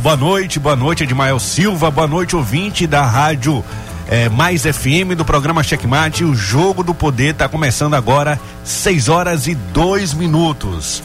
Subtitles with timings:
[0.00, 3.64] Boa noite, boa noite Edmael Silva, boa noite ouvinte da rádio
[4.08, 6.24] é, Mais FM do programa Checkmate.
[6.24, 11.02] O Jogo do Poder está começando agora, 6 horas e 2 minutos.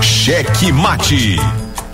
[0.00, 1.36] Cheque Mate.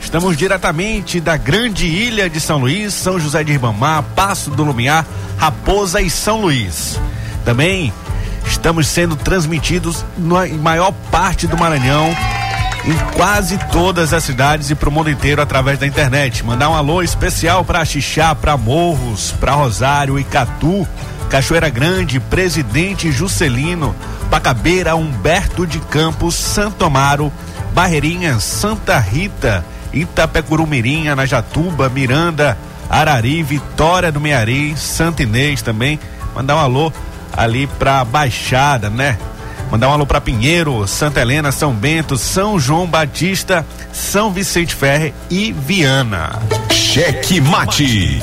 [0.01, 5.06] Estamos diretamente da grande ilha de São Luís, São José de Ribamar, Passo do Lumiar,
[5.39, 7.01] Raposa e São Luís.
[7.45, 7.92] Também
[8.47, 12.15] estamos sendo transmitidos na maior parte do Maranhão,
[12.84, 16.45] em quase todas as cidades e para o mundo inteiro através da internet.
[16.45, 20.87] Mandar um alô especial para Xixá, para Morros, para Rosário, Icatu,
[21.28, 23.95] Cachoeira Grande, Presidente Juscelino,
[24.31, 27.33] Pacabeira, Humberto de Campos, Santo Amaro,
[27.75, 32.56] Barreirinha, Santa Rita, Itapecurumirim, Anajatuba, Miranda,
[32.89, 36.00] Arari, Vitória do Meari, Santa Inês também.
[36.34, 36.92] Mandar um alô
[37.37, 39.19] ali pra Baixada, né?
[39.70, 45.14] Mandar um alô para Pinheiro, Santa Helena, São Bento, São João Batista, São Vicente Ferre
[45.30, 46.38] e Viana.
[46.70, 48.20] Cheque Mate.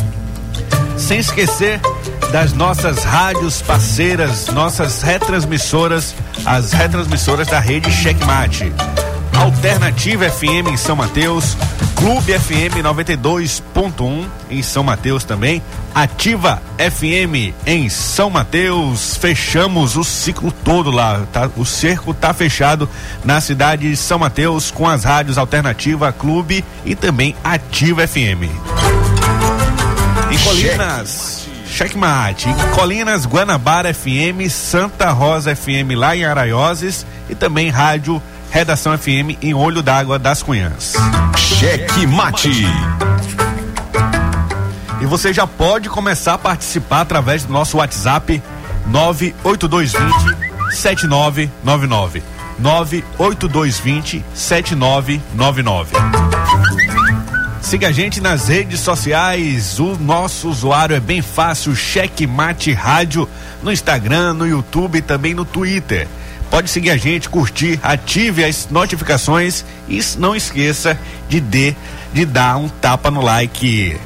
[0.97, 1.79] Sem esquecer
[2.31, 6.13] das nossas rádios parceiras, nossas retransmissoras,
[6.45, 8.73] as retransmissoras da rede Checkmate.
[9.38, 11.55] Alternativa FM em São Mateus,
[11.95, 15.61] Clube FM 92.1 em São Mateus também,
[15.93, 19.15] Ativa FM em São Mateus.
[19.15, 21.49] Fechamos o ciclo todo lá, tá?
[21.55, 22.89] O cerco tá fechado
[23.23, 28.49] na cidade de São Mateus com as rádios Alternativa, Clube e também Ativa FM.
[30.31, 32.49] Em Colinas, Checkmate.
[32.73, 39.53] Colinas, Guanabara FM, Santa Rosa FM lá em Araioses e também rádio Redação FM em
[39.53, 40.93] Olho d'Água das Cunhãs.
[41.37, 42.65] Cheque Mate.
[45.02, 48.41] E você já pode começar a participar através do nosso WhatsApp
[48.87, 52.23] 98220 7999.
[52.59, 55.95] 98220 7999.
[57.61, 59.77] Siga a gente nas redes sociais.
[59.77, 63.27] O nosso usuário é bem fácil, Checkmate Rádio,
[63.61, 66.07] no Instagram, no YouTube e também no Twitter.
[66.49, 70.97] Pode seguir a gente, curtir, ative as notificações e não esqueça
[71.27, 71.75] de, de,
[72.13, 73.97] de dar um tapa no like.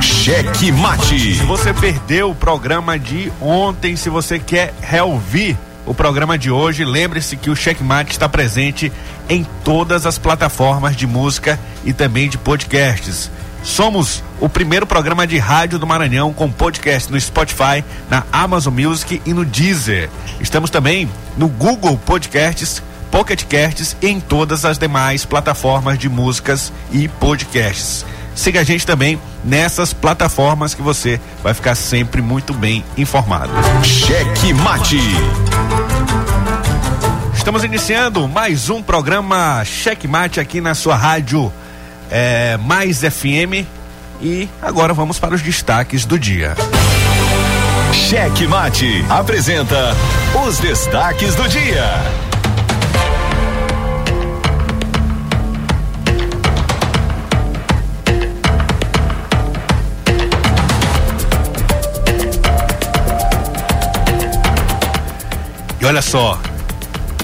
[0.00, 1.36] Cheque Mate.
[1.36, 6.84] Se você perdeu o programa de ontem, se você quer reouvir o programa de hoje,
[6.84, 8.92] lembre-se que o Checkmate está presente
[9.28, 13.30] em todas as plataformas de música e também de podcasts.
[13.62, 19.20] Somos o primeiro programa de rádio do Maranhão com podcast no Spotify, na Amazon Music
[19.24, 20.08] e no Deezer.
[20.40, 26.72] Estamos também no Google Podcasts, Pocket Casts e em todas as demais plataformas de músicas
[26.90, 28.04] e podcasts.
[28.34, 33.52] Siga a gente também nessas plataformas que você vai ficar sempre muito bem informado.
[33.84, 34.98] Cheque Mate.
[37.34, 41.52] Estamos iniciando mais um programa Cheque Mate aqui na sua rádio
[42.10, 43.66] é, Mais FM
[44.20, 46.54] e agora vamos para os destaques do dia.
[47.92, 49.96] Cheque Mate apresenta
[50.46, 51.84] os destaques do dia.
[65.80, 66.38] E olha só,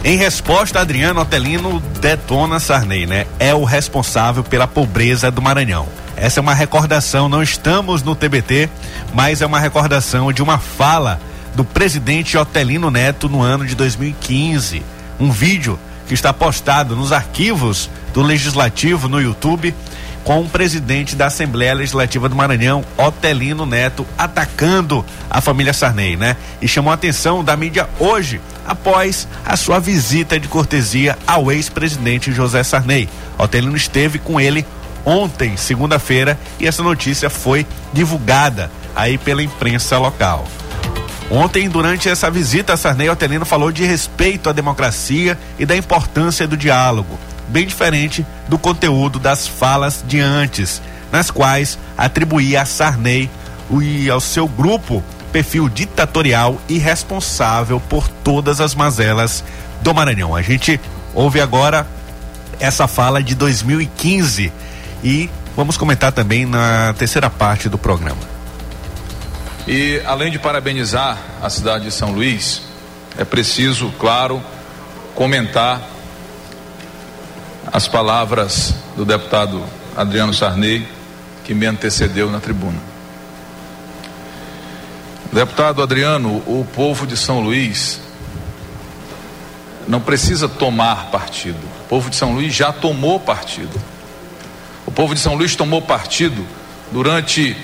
[0.09, 3.27] em resposta, Adriano Otelino detona Sarney, né?
[3.41, 5.89] É o responsável pela pobreza do Maranhão.
[6.17, 8.71] Essa é uma recordação, não estamos no TBT,
[9.13, 11.21] mas é uma recordação de uma fala
[11.57, 14.81] do presidente Otelino Neto no ano de 2015.
[15.19, 15.77] Um vídeo
[16.07, 19.75] que está postado nos arquivos do Legislativo no YouTube
[20.27, 26.37] com o presidente da Assembleia Legislativa do Maranhão, Otelino Neto, atacando a família Sarney, né?
[26.61, 32.33] E chamou a atenção da mídia hoje, após a sua visita de cortesia ao ex-presidente
[32.33, 33.09] José Sarney.
[33.39, 34.67] Otelino esteve com ele
[35.05, 40.45] ontem, segunda-feira, e essa notícia foi divulgada aí pela imprensa local.
[41.31, 46.57] Ontem, durante essa visita, Sarney Otelino falou de respeito à democracia e da importância do
[46.57, 47.17] diálogo
[47.49, 53.31] bem diferente do conteúdo das falas de antes, nas quais atribuía a Sarney
[53.81, 55.03] e ao seu grupo
[55.33, 59.45] perfil ditatorial e responsável por todas as mazelas
[59.83, 60.35] do Maranhão.
[60.35, 60.81] A gente
[61.15, 61.87] houve agora
[62.59, 64.53] essa fala de 2015
[65.05, 68.37] e vamos comentar também na terceira parte do programa.
[69.67, 72.63] E além de parabenizar a cidade de São Luís,
[73.19, 74.43] é preciso, claro,
[75.15, 75.83] comentar
[77.77, 79.63] as palavras do deputado
[79.95, 80.89] Adriano Sarney,
[81.45, 82.79] que me antecedeu na tribuna.
[85.31, 88.01] Deputado Adriano, o povo de São Luís
[89.87, 91.59] não precisa tomar partido.
[91.85, 93.79] O povo de São Luís já tomou partido.
[94.87, 96.47] O povo de São Luís tomou partido
[96.91, 97.55] durante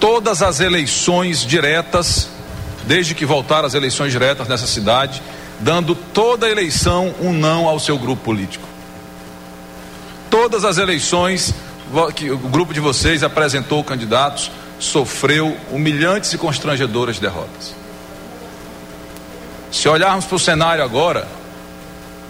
[0.00, 2.28] todas as eleições diretas,
[2.84, 5.22] desde que voltaram as eleições diretas nessa cidade,
[5.60, 8.74] dando toda eleição um não ao seu grupo político.
[10.30, 11.54] Todas as eleições
[12.14, 17.74] que o grupo de vocês apresentou candidatos, sofreu humilhantes e constrangedoras derrotas.
[19.70, 21.26] Se olharmos para o cenário agora,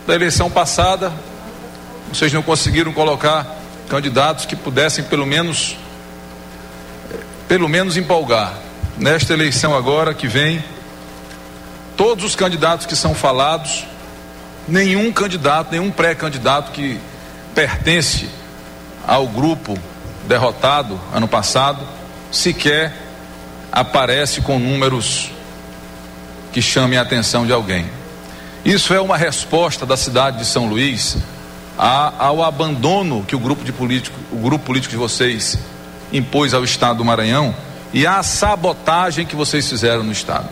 [0.07, 1.13] da eleição passada,
[2.13, 3.47] vocês não conseguiram colocar
[3.89, 5.77] candidatos que pudessem pelo menos
[7.49, 8.55] pelo menos empolgar.
[8.97, 10.65] Nesta eleição agora que vem,
[11.97, 13.87] todos os candidatos que são falados,
[14.67, 16.99] nenhum candidato, nenhum pré-candidato que
[17.57, 18.29] pertence
[19.09, 19.79] ao grupo
[20.29, 21.81] derrotado ano passado,
[22.31, 22.93] sequer
[23.73, 25.31] aparece com números
[26.53, 27.87] que chamem a atenção de alguém.
[28.63, 31.17] Isso é uma resposta da cidade de São Luís
[31.79, 35.59] ao abandono que o grupo de político, o grupo político de vocês
[36.13, 37.55] impôs ao estado do Maranhão
[37.91, 40.49] e à sabotagem que vocês fizeram no estado.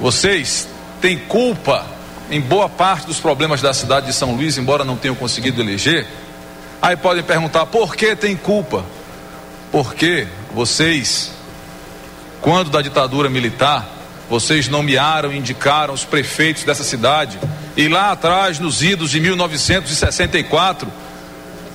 [0.00, 0.68] Vocês
[1.00, 1.95] têm culpa
[2.30, 6.06] em boa parte dos problemas da cidade de São Luís, embora não tenham conseguido eleger.
[6.80, 8.84] Aí podem perguntar por que tem culpa?
[9.70, 11.32] Porque vocês,
[12.40, 13.88] quando da ditadura militar,
[14.28, 17.38] vocês nomearam, indicaram os prefeitos dessa cidade.
[17.76, 20.90] E lá atrás, nos idos de 1964,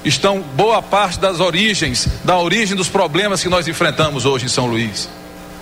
[0.03, 4.65] estão boa parte das origens, da origem dos problemas que nós enfrentamos hoje em São
[4.65, 5.09] Luís.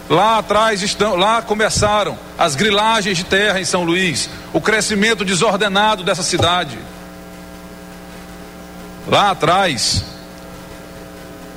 [0.09, 6.03] Lá atrás estão, lá começaram as grilagens de terra em São Luís, o crescimento desordenado
[6.03, 6.79] dessa cidade.
[9.07, 10.03] Lá atrás,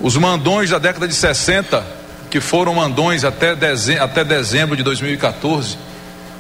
[0.03, 1.83] os mandões da década de 60,
[2.31, 5.79] que foram mandões até dezembro, até dezembro de 2014,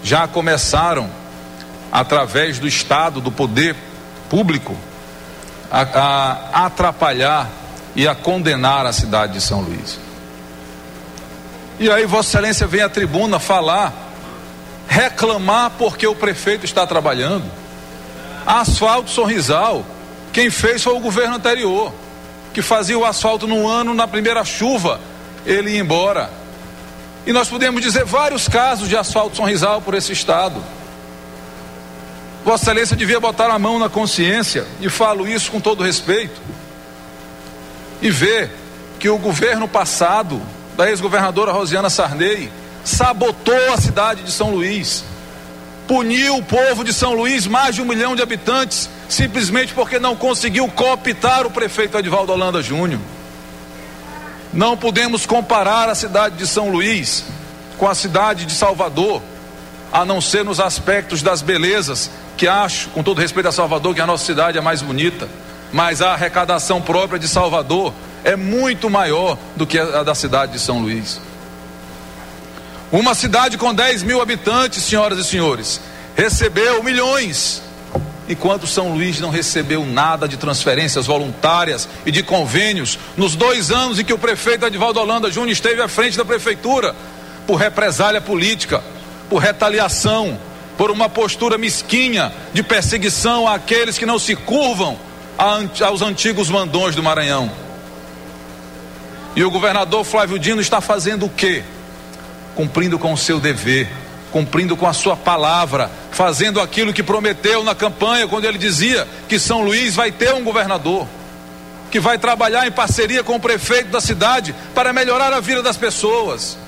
[0.05, 1.09] já começaram,
[1.91, 3.75] através do Estado, do poder
[4.29, 4.77] público,
[5.71, 5.81] a,
[6.53, 7.49] a atrapalhar
[7.97, 9.99] e a condenar a cidade de São Luís.
[11.83, 13.93] E aí Vossa Excelência vem à tribuna falar,
[14.87, 17.43] reclamar porque o prefeito está trabalhando.
[18.47, 19.85] Asfalto Sorrisal,
[20.33, 21.93] quem fez foi o governo anterior,
[22.55, 25.01] que fazia o asfalto no ano, na primeira chuva,
[25.45, 26.31] ele ia embora.
[27.27, 30.63] E nós podemos dizer vários casos de asfalto Sorrisal por esse estado.
[32.45, 36.41] Vossa Excelência devia botar a mão na consciência, e falo isso com todo respeito,
[38.01, 38.53] e ver
[39.01, 40.41] que o governo passado
[40.77, 42.51] da ex-governadora Rosiana Sarney
[42.85, 45.05] sabotou a cidade de São Luís,
[45.87, 50.17] puniu o povo de São Luís, mais de um milhão de habitantes, simplesmente porque não
[50.17, 53.01] conseguiu cooptar o prefeito Edvaldo Holanda Júnior.
[54.53, 57.25] Não podemos comparar a cidade de São Luís
[57.79, 59.23] com a cidade de Salvador,
[59.93, 64.01] a não ser nos aspectos das belezas, que acho, com todo respeito a Salvador, que
[64.01, 65.29] a nossa cidade é mais bonita,
[65.73, 67.93] mas a arrecadação própria de Salvador
[68.25, 71.21] é muito maior do que a da cidade de São Luís.
[72.91, 75.81] Uma cidade com 10 mil habitantes, senhoras e senhores,
[76.15, 77.63] recebeu milhões,
[78.29, 83.99] enquanto São Luís não recebeu nada de transferências voluntárias e de convênios nos dois anos
[83.99, 86.95] em que o prefeito Edvaldo Holanda Júnior esteve à frente da prefeitura,
[87.47, 88.83] por represália política,
[89.29, 90.39] por retaliação,
[90.77, 94.99] por uma postura mesquinha de perseguição àqueles que não se curvam
[95.37, 97.62] aos antigos mandões do Maranhão.
[99.35, 101.63] E o governador Flávio Dino está fazendo o quê?
[102.55, 103.89] Cumprindo com o seu dever,
[104.31, 109.39] cumprindo com a sua palavra, fazendo aquilo que prometeu na campanha, quando ele dizia que
[109.39, 111.07] São Luís vai ter um governador,
[111.91, 115.77] que vai trabalhar em parceria com o prefeito da cidade para melhorar a vida das
[115.77, 116.59] pessoas.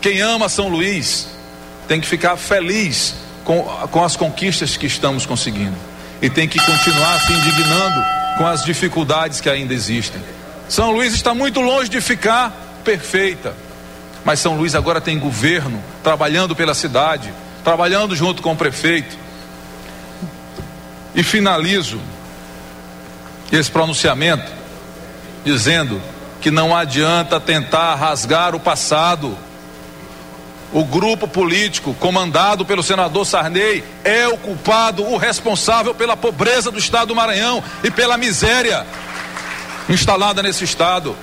[0.00, 1.28] Quem ama São Luís
[1.86, 5.76] tem que ficar feliz com, com as conquistas que estamos conseguindo
[6.22, 8.04] e tem que continuar se indignando
[8.38, 10.20] com as dificuldades que ainda existem.
[10.70, 12.52] São Luís está muito longe de ficar
[12.84, 13.56] perfeita.
[14.24, 17.34] Mas São Luís agora tem governo trabalhando pela cidade,
[17.64, 19.18] trabalhando junto com o prefeito.
[21.12, 22.00] E finalizo
[23.50, 24.48] esse pronunciamento
[25.44, 26.00] dizendo
[26.40, 29.36] que não adianta tentar rasgar o passado.
[30.72, 36.78] o grupo político comandado pelo senador Sarney é o culpado, o responsável pela pobreza do
[36.78, 38.86] estado do Maranhão e pela miséria
[39.92, 41.16] instalada nesse estado.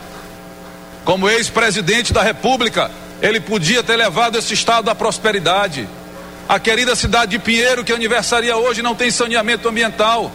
[1.03, 5.87] Como ex-presidente da República, ele podia ter levado esse estado à prosperidade.
[6.47, 10.31] A querida cidade de Pinheiro, que aniversaria hoje, não tem saneamento ambiental.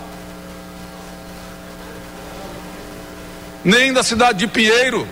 [3.65, 5.07] Nem da cidade de Pinheiro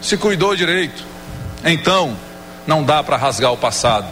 [0.00, 1.04] se cuidou direito.
[1.64, 2.16] Então,
[2.66, 4.06] não dá para rasgar o passado.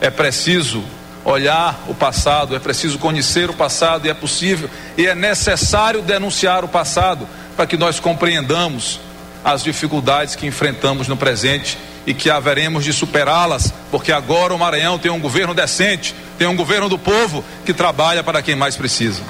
[0.00, 0.82] É preciso
[1.24, 6.64] olhar o passado, é preciso conhecer o passado e é possível e é necessário denunciar
[6.64, 9.00] o passado para que nós compreendamos
[9.44, 14.98] as dificuldades que enfrentamos no presente e que haveremos de superá-las, porque agora o Maranhão
[14.98, 19.22] tem um governo decente, tem um governo do povo que trabalha para quem mais precisa.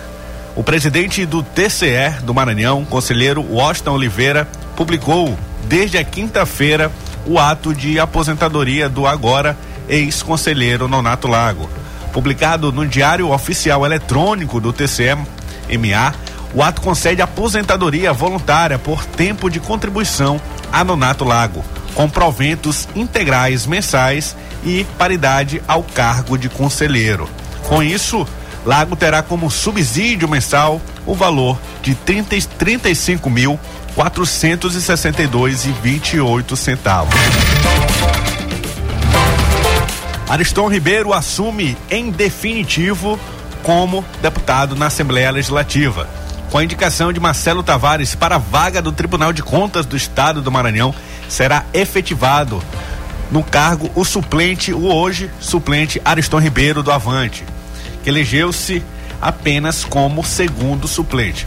[0.55, 6.91] O presidente do TCE do Maranhão, conselheiro Washington Oliveira, publicou desde a quinta-feira
[7.24, 9.55] o ato de aposentadoria do agora
[9.88, 11.69] ex-conselheiro Nonato Lago.
[12.12, 16.15] Publicado no Diário Oficial Eletrônico do TCE-MA,
[16.51, 20.41] o ato concede aposentadoria voluntária por tempo de contribuição
[20.72, 21.63] a Nonato Lago
[21.98, 27.27] com proventos integrais mensais e paridade ao cargo de conselheiro.
[27.68, 28.24] Com isso,
[28.63, 31.98] Lago terá como subsídio mensal o valor de
[36.13, 37.16] e oito centavos.
[40.30, 43.20] Ariston Ribeiro assume em definitivo
[43.63, 46.08] como deputado na Assembleia Legislativa.
[46.51, 50.44] Com a indicação de Marcelo Tavares para a vaga do Tribunal de Contas do Estado
[50.44, 50.94] do Maranhão,
[51.27, 52.62] será efetivado
[53.31, 57.43] no cargo o suplente, o hoje suplente Ariston Ribeiro do Avante,
[58.03, 58.84] que elegeu-se
[59.22, 61.46] apenas como segundo suplente.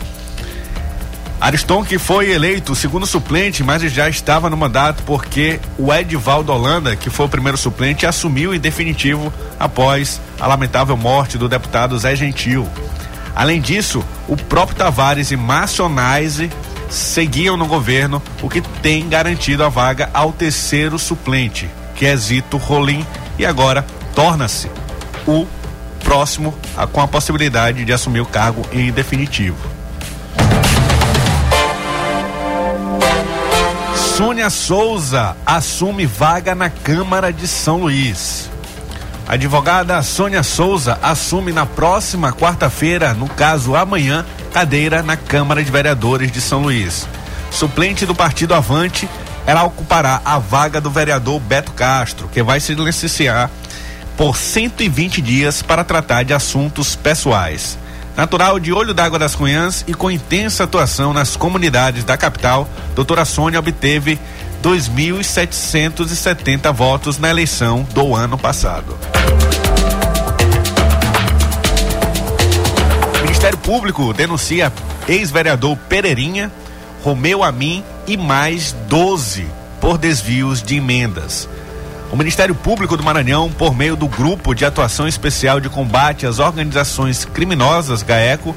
[1.40, 6.94] Ariston que foi eleito segundo suplente, mas já estava no mandato porque o Edvaldo Holanda,
[6.94, 12.14] que foi o primeiro suplente, assumiu em definitivo após a lamentável morte do deputado Zé
[12.14, 12.68] Gentil.
[13.34, 16.50] Além disso, o próprio Tavares e Márcio Naise
[16.90, 22.56] seguiam no governo, o que tem garantido a vaga ao terceiro suplente, que é Zito
[22.56, 23.06] Rolim,
[23.38, 24.70] e agora torna-se
[25.26, 25.47] o
[26.02, 29.56] próximo a, com a possibilidade de assumir o cargo em definitivo.
[33.94, 38.50] Sônia Souza assume vaga na Câmara de São Luís.
[39.26, 45.71] A advogada Sônia Souza assume na próxima quarta-feira, no caso amanhã, cadeira na Câmara de
[45.71, 47.09] Vereadores de São Luís.
[47.50, 49.09] Suplente do Partido Avante,
[49.47, 53.50] ela ocupará a vaga do vereador Beto Castro, que vai se licenciar
[54.16, 57.78] por 120 dias para tratar de assuntos pessoais.
[58.16, 63.25] Natural de Olho d'Água das Cunhãs e com intensa atuação nas comunidades da capital, doutora
[63.25, 64.19] Sônia obteve
[64.62, 68.99] 2.770 votos na eleição do ano passado.
[73.40, 74.70] Ministério Público denuncia
[75.09, 76.52] ex-vereador Pereirinha,
[77.02, 79.47] Romeu Amin e mais 12
[79.80, 81.49] por desvios de emendas.
[82.12, 86.38] O Ministério Público do Maranhão, por meio do Grupo de Atuação Especial de Combate às
[86.38, 88.54] Organizações Criminosas, GAECO,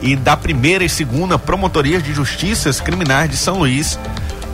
[0.00, 3.98] e da primeira e segunda Promotorias de Justiças Criminais de São Luís,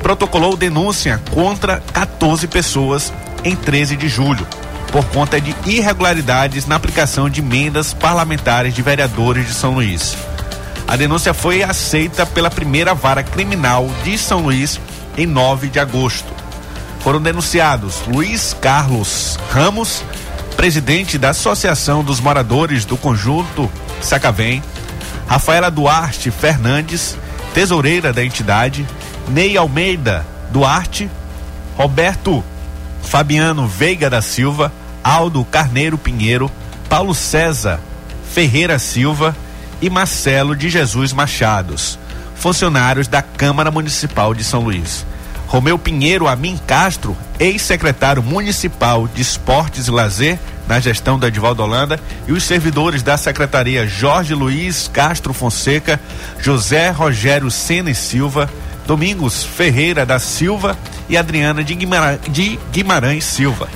[0.02, 3.12] protocolou denúncia contra 14 pessoas
[3.44, 4.46] em 13 de julho
[4.96, 10.16] por conta de irregularidades na aplicação de emendas parlamentares de vereadores de São Luís.
[10.88, 14.80] A denúncia foi aceita pela primeira vara criminal de São Luís
[15.14, 16.32] em 9 de agosto.
[17.00, 20.02] Foram denunciados Luiz Carlos Ramos,
[20.56, 24.62] presidente da Associação dos Moradores do Conjunto Sacavém,
[25.26, 27.18] Rafaela Duarte Fernandes,
[27.52, 28.86] tesoureira da entidade,
[29.28, 31.10] Ney Almeida Duarte,
[31.76, 32.42] Roberto
[33.02, 34.72] Fabiano Veiga da Silva,
[35.06, 36.50] Aldo Carneiro Pinheiro,
[36.88, 37.78] Paulo César
[38.32, 39.36] Ferreira Silva
[39.80, 41.96] e Marcelo de Jesus Machados,
[42.34, 45.06] funcionários da Câmara Municipal de São Luís.
[45.46, 52.00] Romeu Pinheiro Amin Castro, ex-secretário municipal de Esportes e Lazer na gestão da Edivaldo Holanda,
[52.26, 56.00] e os servidores da secretaria Jorge Luiz Castro Fonseca,
[56.40, 58.50] José Rogério Sena e Silva,
[58.88, 60.76] Domingos Ferreira da Silva
[61.08, 61.76] e Adriana de
[62.72, 63.68] Guimarães Silva.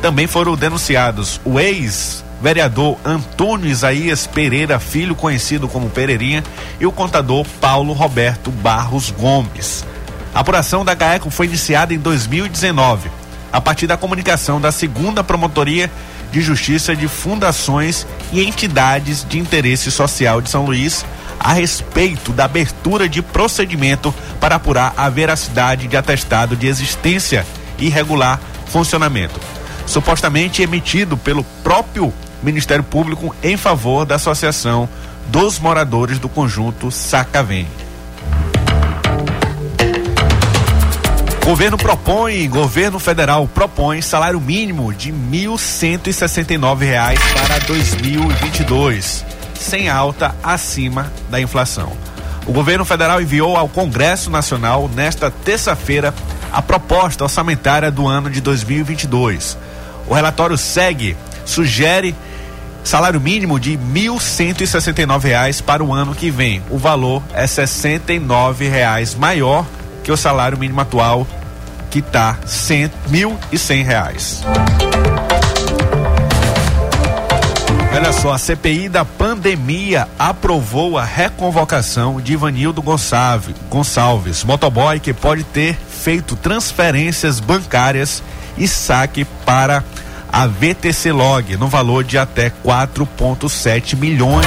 [0.00, 6.44] Também foram denunciados o ex vereador Antônio Isaías Pereira Filho, conhecido como Pereirinha,
[6.78, 9.84] e o contador Paulo Roberto Barros Gomes.
[10.32, 13.10] A apuração da GAECO foi iniciada em 2019,
[13.52, 15.90] a partir da comunicação da segunda Promotoria
[16.30, 21.04] de Justiça de Fundações e Entidades de Interesse Social de São Luís
[21.40, 27.46] a respeito da abertura de procedimento para apurar a veracidade de atestado de existência
[27.78, 29.40] e irregular funcionamento,
[29.88, 34.88] supostamente emitido pelo próprio Ministério Público em favor da Associação
[35.28, 37.66] dos Moradores do Conjunto Sacavém.
[41.44, 49.24] Governo propõe, governo federal propõe salário mínimo de 1.169 reais para 2022,
[49.58, 51.90] sem alta acima da inflação.
[52.46, 56.14] O governo federal enviou ao Congresso Nacional nesta terça-feira
[56.52, 59.56] a proposta orçamentária do ano de 2022.
[60.08, 62.14] O relatório segue, sugere
[62.82, 66.62] salário mínimo de R$ 1.169 para o ano que vem.
[66.70, 69.66] O valor é 69 reais maior
[70.02, 71.26] que o salário mínimo atual,
[71.90, 74.42] que está 1.100 reais.
[77.94, 85.12] Olha só, a CPI da pandemia aprovou a reconvocação de Ivanildo Gonçalves, Gonçalves, motoboy que
[85.12, 88.22] pode ter feito transferências bancárias
[88.56, 89.82] e saque para
[90.30, 94.46] a VTC Log no valor de até 4,7 milhões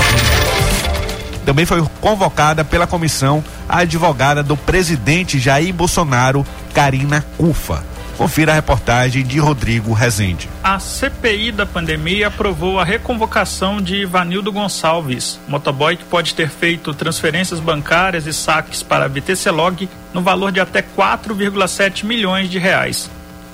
[1.45, 7.83] Também foi convocada pela comissão a advogada do presidente Jair Bolsonaro, Karina Cufa.
[8.17, 10.47] Confira a reportagem de Rodrigo Rezende.
[10.63, 16.93] A CPI da pandemia aprovou a reconvocação de Ivanildo Gonçalves, motoboy que pode ter feito
[16.93, 22.59] transferências bancárias e saques para a VTC Log no valor de até 4,7 milhões de
[22.59, 23.09] reais.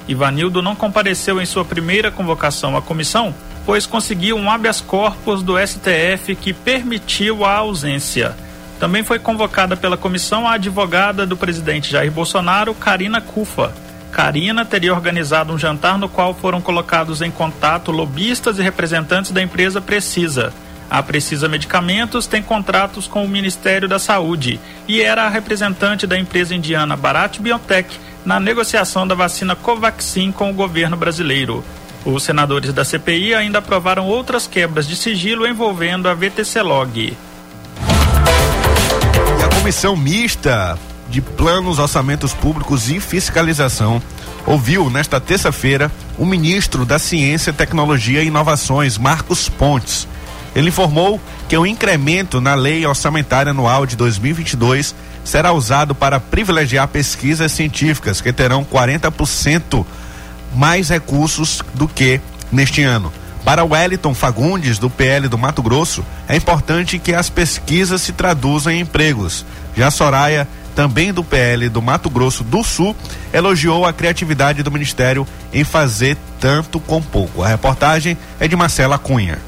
[0.07, 3.33] Ivanildo não compareceu em sua primeira convocação à comissão,
[3.65, 8.35] pois conseguiu um habeas corpus do STF que permitiu a ausência.
[8.79, 13.73] Também foi convocada pela comissão a advogada do presidente Jair Bolsonaro, Karina Cufa.
[14.11, 19.41] Karina teria organizado um jantar no qual foram colocados em contato lobistas e representantes da
[19.41, 20.53] empresa Precisa.
[20.89, 26.17] A Precisa Medicamentos tem contratos com o Ministério da Saúde e era a representante da
[26.17, 31.63] empresa indiana Bharat Biotech na negociação da vacina Covaxin com o governo brasileiro.
[32.05, 37.17] Os senadores da CPI ainda aprovaram outras quebras de sigilo envolvendo a VTC Log.
[39.39, 44.01] E a comissão mista de planos, orçamentos públicos e fiscalização
[44.45, 50.07] ouviu nesta terça-feira o ministro da Ciência, Tecnologia e Inovações, Marcos Pontes.
[50.57, 56.87] Ele informou que o incremento na lei orçamentária anual de 2022 será usado para privilegiar
[56.87, 59.85] pesquisas científicas que terão 40%
[60.55, 62.19] mais recursos do que
[62.51, 63.13] neste ano.
[63.45, 68.73] Para Wellington Fagundes, do PL do Mato Grosso, é importante que as pesquisas se traduzam
[68.73, 69.45] em empregos.
[69.75, 72.95] Já Soraya, também do PL do Mato Grosso do Sul,
[73.31, 77.43] elogiou a criatividade do Ministério em fazer tanto com pouco.
[77.43, 79.46] A reportagem é de Marcela Cunha.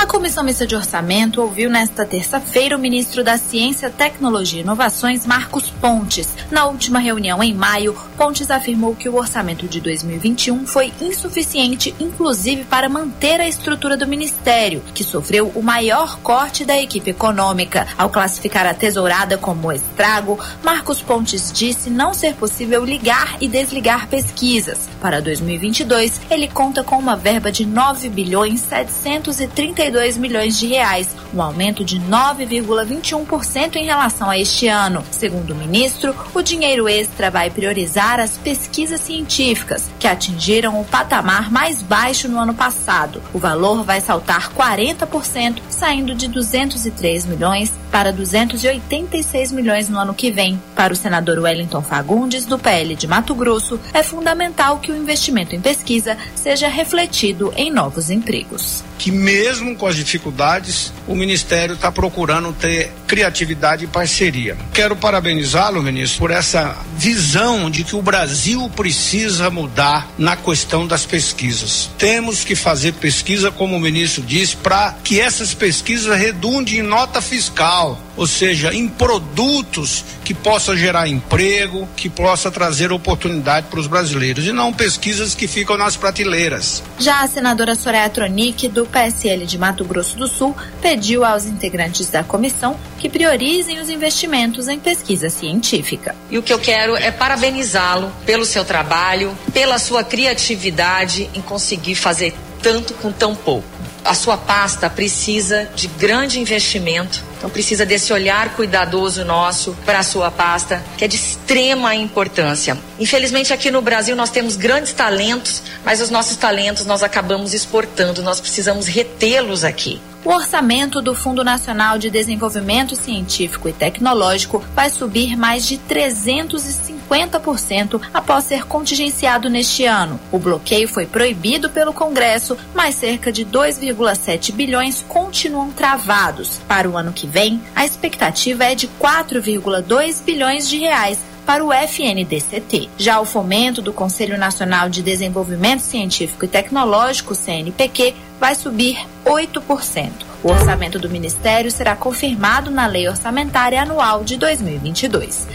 [0.00, 5.26] A Comissão Mista de Orçamento ouviu nesta terça-feira o ministro da Ciência, Tecnologia e Inovações,
[5.26, 6.34] Marcos Pontes.
[6.50, 12.64] Na última reunião em maio, Pontes afirmou que o orçamento de 2021 foi insuficiente, inclusive
[12.64, 17.86] para manter a estrutura do ministério, que sofreu o maior corte da equipe econômica.
[17.98, 24.08] Ao classificar a tesourada como estrago, Marcos Pontes disse não ser possível ligar e desligar
[24.08, 24.88] pesquisas.
[24.98, 31.08] Para 2022, ele conta com uma verba de 9 bilhões 732 32 milhões de reais,
[31.34, 35.04] um aumento de 9,21% em relação a este ano.
[35.10, 41.50] Segundo o ministro, o dinheiro extra vai priorizar as pesquisas científicas, que atingiram o patamar
[41.50, 43.20] mais baixo no ano passado.
[43.34, 50.30] O valor vai saltar 40%, saindo de 203 milhões para 286 milhões no ano que
[50.30, 50.60] vem.
[50.74, 55.54] Para o senador Wellington Fagundes, do PL de Mato Grosso, é fundamental que o investimento
[55.54, 61.90] em pesquisa seja refletido em novos empregos que mesmo com as dificuldades, o Ministério está
[61.90, 64.56] procurando ter criatividade e parceria.
[64.74, 71.06] Quero parabenizá-lo, ministro, por essa visão de que o Brasil precisa mudar na questão das
[71.06, 71.90] pesquisas.
[71.96, 77.22] Temos que fazer pesquisa, como o ministro disse, para que essas pesquisas redundem em nota
[77.22, 83.86] fiscal, ou seja, em produtos que possa gerar emprego, que possa trazer oportunidade para os
[83.86, 86.82] brasileiros e não pesquisas que ficam nas prateleiras.
[86.98, 92.10] Já a senadora Soraya Tronic, do PSL de Mato Grosso do Sul, pediu aos integrantes
[92.10, 96.14] da comissão que priorizem os investimentos em pesquisa científica.
[96.30, 101.94] E o que eu quero é parabenizá-lo pelo seu trabalho, pela sua criatividade em conseguir
[101.94, 103.66] fazer tanto com tão pouco.
[104.04, 110.02] A sua pasta precisa de grande investimento, então precisa desse olhar cuidadoso nosso para a
[110.02, 112.76] sua pasta, que é de extrema importância.
[112.98, 118.22] Infelizmente aqui no Brasil nós temos grandes talentos, mas os nossos talentos nós acabamos exportando,
[118.22, 119.98] nós precisamos retê-los aqui.
[120.22, 127.98] O orçamento do Fundo Nacional de Desenvolvimento Científico e Tecnológico vai subir mais de 350%
[128.12, 130.20] após ser contingenciado neste ano.
[130.30, 136.60] O bloqueio foi proibido pelo Congresso, mas cerca de 2,7 bilhões continuam travados.
[136.68, 141.72] Para o ano que vem, a expectativa é de 4,2 bilhões de reais para o
[141.72, 142.88] FNDCT.
[142.96, 150.10] Já o fomento do Conselho Nacional de Desenvolvimento Científico e Tecnológico, CNPq, vai subir 8%.
[150.44, 155.48] O orçamento do Ministério será confirmado na Lei Orçamentária Anual de 2022.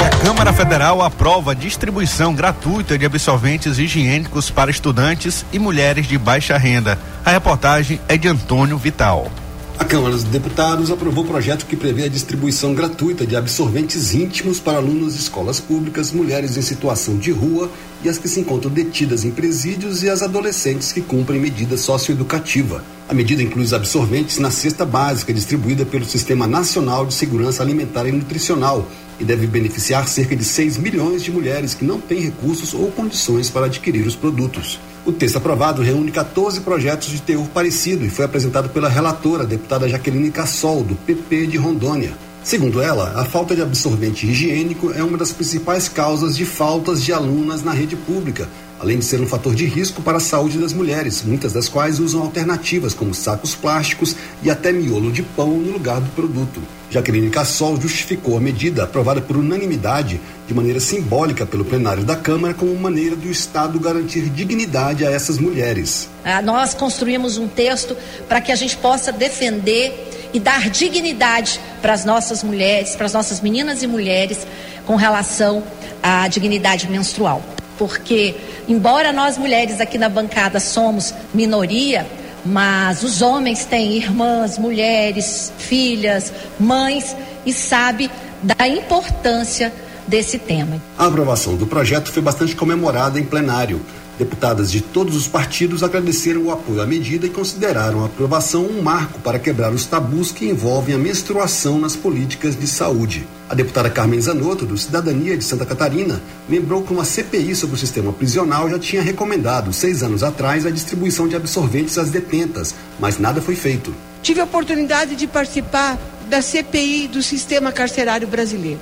[0.00, 6.16] A Câmara Federal aprova a distribuição gratuita de absorventes higiênicos para estudantes e mulheres de
[6.16, 6.98] baixa renda.
[7.22, 9.30] A reportagem é de Antônio Vital.
[9.78, 14.58] A Câmara dos Deputados aprovou o projeto que prevê a distribuição gratuita de absorventes íntimos
[14.58, 17.70] para alunos de escolas públicas, mulheres em situação de rua
[18.02, 22.82] e as que se encontram detidas em presídios e as adolescentes que cumprem medida socioeducativa.
[23.06, 28.06] A medida inclui os absorventes na cesta básica distribuída pelo Sistema Nacional de Segurança Alimentar
[28.06, 32.74] e Nutricional e deve beneficiar cerca de 6 milhões de mulheres que não têm recursos
[32.74, 34.78] ou condições para adquirir os produtos.
[35.04, 39.88] O texto aprovado reúne 14 projetos de teor parecido e foi apresentado pela relatora, deputada
[39.88, 42.12] Jaqueline Cassol, do PP de Rondônia.
[42.42, 47.12] Segundo ela, a falta de absorvente higiênico é uma das principais causas de faltas de
[47.12, 50.72] alunas na rede pública, além de ser um fator de risco para a saúde das
[50.72, 55.72] mulheres, muitas das quais usam alternativas como sacos plásticos e até miolo de pão no
[55.72, 56.60] lugar do produto.
[56.90, 62.54] Jaqueline Cassol justificou a medida aprovada por unanimidade de maneira simbólica pelo plenário da Câmara
[62.54, 66.08] como maneira do Estado garantir dignidade a essas mulheres.
[66.24, 67.96] Ah, nós construímos um texto
[68.28, 73.12] para que a gente possa defender e dar dignidade para as nossas mulheres, para as
[73.12, 74.46] nossas meninas e mulheres
[74.84, 75.62] com relação
[76.02, 77.42] à dignidade menstrual.
[77.78, 78.34] Porque,
[78.68, 82.06] embora nós mulheres aqui na bancada somos minoria,
[82.44, 88.10] mas os homens têm irmãs, mulheres, filhas, mães e sabe
[88.42, 89.72] da importância
[90.06, 90.80] desse tema.
[90.96, 93.80] A aprovação do projeto foi bastante comemorada em plenário.
[94.18, 98.80] Deputadas de todos os partidos agradeceram o apoio à medida e consideraram a aprovação um
[98.80, 103.26] marco para quebrar os tabus que envolvem a menstruação nas políticas de saúde.
[103.46, 107.78] A deputada Carmen Zanotto, do Cidadania de Santa Catarina, lembrou que uma CPI sobre o
[107.78, 113.18] sistema prisional já tinha recomendado, seis anos atrás, a distribuição de absorventes às detentas, mas
[113.18, 113.94] nada foi feito.
[114.22, 118.80] Tive a oportunidade de participar da CPI do sistema carcerário brasileiro.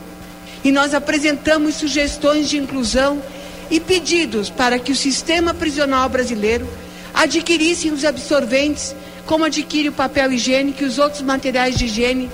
[0.63, 3.21] E nós apresentamos sugestões de inclusão
[3.71, 6.69] e pedidos para que o sistema prisional brasileiro
[7.13, 8.95] adquirisse os absorventes,
[9.27, 12.31] como adquire o papel higiênico e os outros materiais de higiene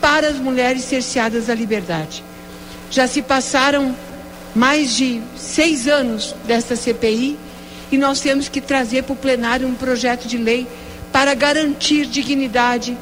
[0.00, 2.22] para as mulheres cerceadas da liberdade.
[2.90, 3.94] Já se passaram
[4.54, 7.38] mais de seis anos desta CPI
[7.90, 10.66] e nós temos que trazer para o plenário um projeto de lei
[11.12, 12.96] para garantir dignidade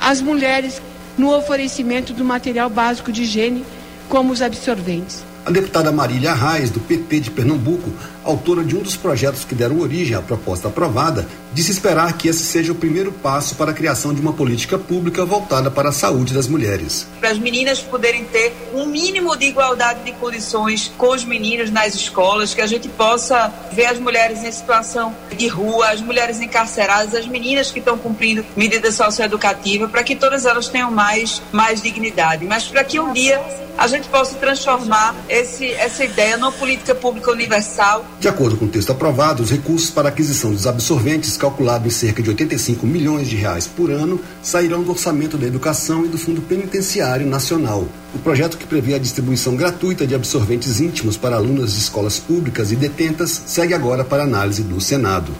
[0.00, 0.80] às mulheres
[1.16, 3.64] no oferecimento do material básico de higiene,
[4.08, 5.29] como os absorventes.
[5.44, 7.90] A deputada Marília Arraes, do PT de Pernambuco,
[8.22, 12.44] autora de um dos projetos que deram origem à proposta aprovada, disse esperar que esse
[12.44, 16.34] seja o primeiro passo para a criação de uma política pública voltada para a saúde
[16.34, 17.06] das mulheres.
[17.18, 21.94] Para as meninas poderem ter um mínimo de igualdade de condições com os meninos nas
[21.94, 27.14] escolas, que a gente possa ver as mulheres em situação de rua, as mulheres encarceradas,
[27.14, 32.44] as meninas que estão cumprindo medida socioeducativa, para que todas elas tenham mais, mais dignidade.
[32.44, 33.40] Mas para que um dia
[33.80, 38.04] a gente possa transformar esse, essa ideia numa política pública universal.
[38.20, 42.22] De acordo com o texto aprovado, os recursos para aquisição dos absorventes, calculado em cerca
[42.22, 46.42] de 85 milhões de reais por ano, sairão do orçamento da educação e do Fundo
[46.42, 47.88] Penitenciário Nacional.
[48.14, 52.70] O projeto que prevê a distribuição gratuita de absorventes íntimos para alunas de escolas públicas
[52.72, 55.32] e detentas segue agora para análise do Senado.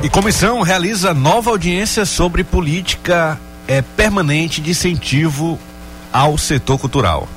[0.00, 5.58] E comissão realiza nova audiência sobre política é, permanente de incentivo
[6.12, 7.28] ao setor cultural.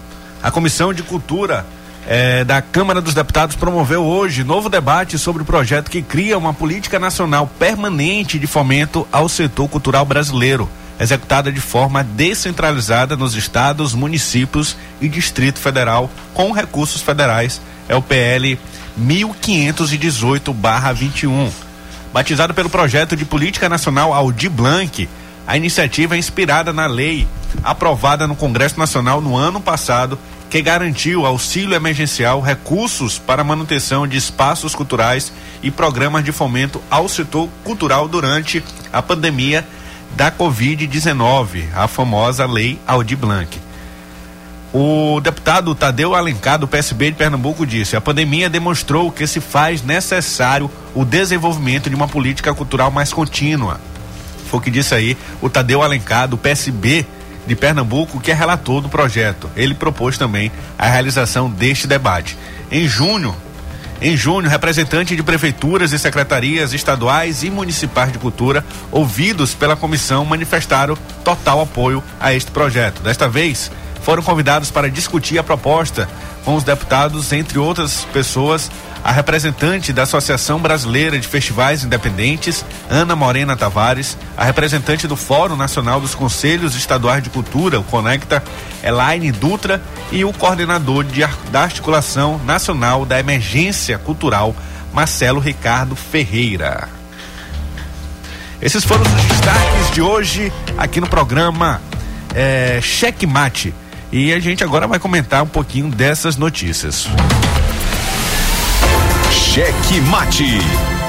[0.43, 1.65] A Comissão de Cultura
[2.07, 6.53] é, da Câmara dos Deputados promoveu hoje novo debate sobre o projeto que cria uma
[6.53, 10.69] política nacional permanente de fomento ao setor cultural brasileiro,
[10.99, 17.59] executada de forma descentralizada nos estados, municípios e Distrito Federal com recursos federais.
[17.89, 18.59] É o PL
[18.99, 21.70] 1518/21
[22.13, 25.09] batizado pelo projeto de política nacional Aldi Blanc.
[25.47, 27.27] A iniciativa é inspirada na lei
[27.63, 30.17] aprovada no Congresso Nacional no ano passado,
[30.49, 35.31] que garantiu auxílio emergencial, recursos para manutenção de espaços culturais
[35.63, 39.65] e programas de fomento ao setor cultural durante a pandemia
[40.15, 43.60] da Covid-19, a famosa Lei Aldi Blanc.
[44.73, 49.83] O deputado Tadeu Alencar, do PSB de Pernambuco, disse: a pandemia demonstrou que se faz
[49.83, 53.81] necessário o desenvolvimento de uma política cultural mais contínua.
[54.49, 57.05] Foi o que disse aí o Tadeu Alencar, do PSB
[57.45, 59.49] de Pernambuco, que é relator do projeto.
[59.57, 62.37] Ele propôs também a realização deste debate.
[62.71, 63.35] Em junho,
[64.01, 70.23] em junho, representantes de prefeituras e secretarias estaduais e municipais de cultura, ouvidos pela comissão,
[70.23, 73.01] manifestaram total apoio a este projeto.
[73.03, 73.69] Desta vez,
[74.01, 76.09] foram convidados para discutir a proposta
[76.43, 78.71] com os deputados, entre outras pessoas,
[79.03, 85.55] a representante da Associação Brasileira de Festivais Independentes, Ana Morena Tavares, a representante do Fórum
[85.55, 88.43] Nacional dos Conselhos Estaduais de Cultura, o Conecta,
[88.83, 94.55] Elaine Dutra, e o coordenador de, da Articulação Nacional da Emergência Cultural,
[94.93, 96.89] Marcelo Ricardo Ferreira.
[98.61, 101.81] Esses foram os destaques de hoje aqui no programa
[102.35, 103.73] é, Cheque Mate.
[104.11, 107.07] E a gente agora vai comentar um pouquinho dessas notícias.
[109.31, 110.59] Cheque Mate.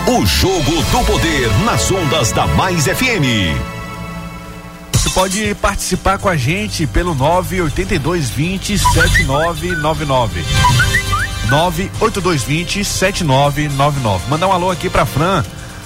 [0.07, 3.57] O jogo do poder nas ondas da Mais FM.
[4.93, 10.45] Você pode participar com a gente pelo 98220 7999.
[11.49, 14.31] 98220 7999.
[14.31, 15.45] Mandar um alô aqui pra Fran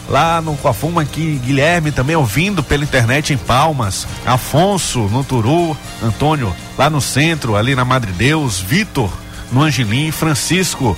[0.08, 6.54] lá no Coafuma aqui, Guilherme também ouvindo pela internet em Palmas, Afonso no Turu, Antônio
[6.78, 9.10] lá no centro, ali na Madre Deus, Vitor
[9.50, 10.96] no Angelim, Francisco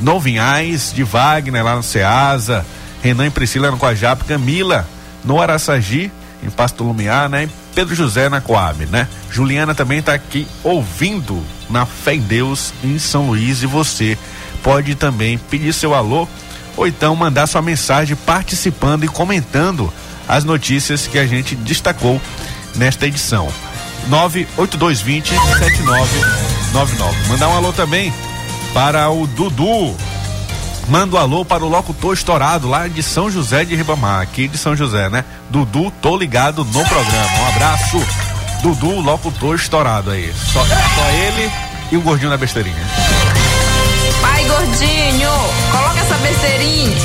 [0.00, 2.64] no Vinhais, de Wagner lá no Ceasa,
[3.02, 4.86] Renan e Priscila no Coajap, Camila
[5.24, 6.10] no Araçagi,
[6.42, 7.44] em Pasto Lumiar, né?
[7.44, 9.06] E Pedro José na Coab, né?
[9.30, 14.18] Juliana também está aqui ouvindo na Fé em Deus em São Luís e você
[14.62, 16.26] pode também pedir seu alô
[16.76, 19.92] ou então mandar sua mensagem participando e comentando
[20.28, 22.20] as notícias que a gente destacou
[22.76, 23.48] nesta edição.
[24.08, 27.28] 98220 7999.
[27.28, 28.12] Mandar um alô também
[28.72, 29.96] para o Dudu.
[30.88, 34.58] Manda um alô para o locutor estourado lá de São José de Ribamar, aqui de
[34.58, 35.24] São José, né?
[35.48, 37.38] Dudu, tô ligado no programa.
[37.40, 38.02] Um abraço.
[38.62, 40.32] Dudu, locutor estourado aí.
[40.34, 41.50] Só, só ele
[41.92, 42.76] e o gordinho da besteirinha.
[44.44, 45.30] Gordinho,
[45.70, 46.96] coloca essa besteirinha.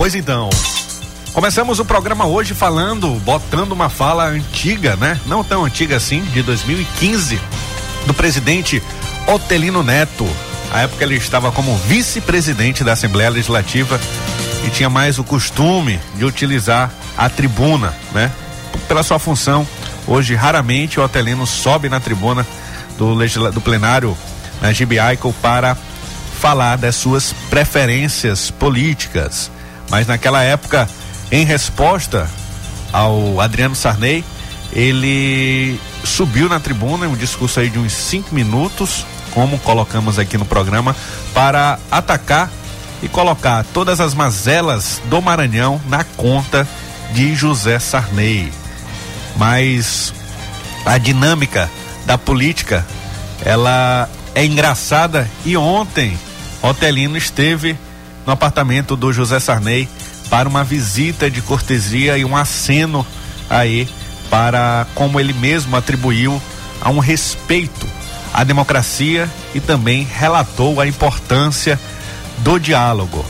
[0.00, 0.48] Pois então,
[1.34, 5.20] começamos o programa hoje falando, botando uma fala antiga, né?
[5.26, 7.38] Não tão antiga assim, de 2015,
[8.06, 8.82] do presidente
[9.32, 10.28] Otelino Neto.
[10.72, 14.00] A época ele estava como vice-presidente da Assembleia Legislativa
[14.66, 18.30] e tinha mais o costume de utilizar a tribuna, né?
[18.86, 19.66] Pela sua função,
[20.06, 22.46] hoje raramente o Otelino sobe na tribuna
[22.96, 23.14] do,
[23.52, 24.16] do plenário
[24.60, 25.76] na GBICO para
[26.40, 29.50] falar das suas preferências políticas
[29.90, 30.88] mas naquela época,
[31.32, 32.30] em resposta
[32.92, 34.24] ao Adriano Sarney,
[34.72, 40.44] ele subiu na tribuna, um discurso aí de uns cinco minutos, como colocamos aqui no
[40.44, 40.94] programa,
[41.32, 42.50] para atacar
[43.02, 46.66] e colocar todas as mazelas do Maranhão na conta
[47.12, 48.52] de José Sarney.
[49.36, 50.12] Mas
[50.84, 51.70] a dinâmica
[52.04, 52.86] da política,
[53.44, 56.18] ela é engraçada e ontem
[56.62, 57.76] Otelino esteve
[58.26, 59.88] no apartamento do José Sarney
[60.28, 63.06] para uma visita de cortesia e um aceno
[63.48, 63.88] aí
[64.28, 66.40] para como ele mesmo atribuiu
[66.80, 67.86] a um respeito
[68.32, 71.78] à democracia e também relatou a importância
[72.38, 73.24] do diálogo.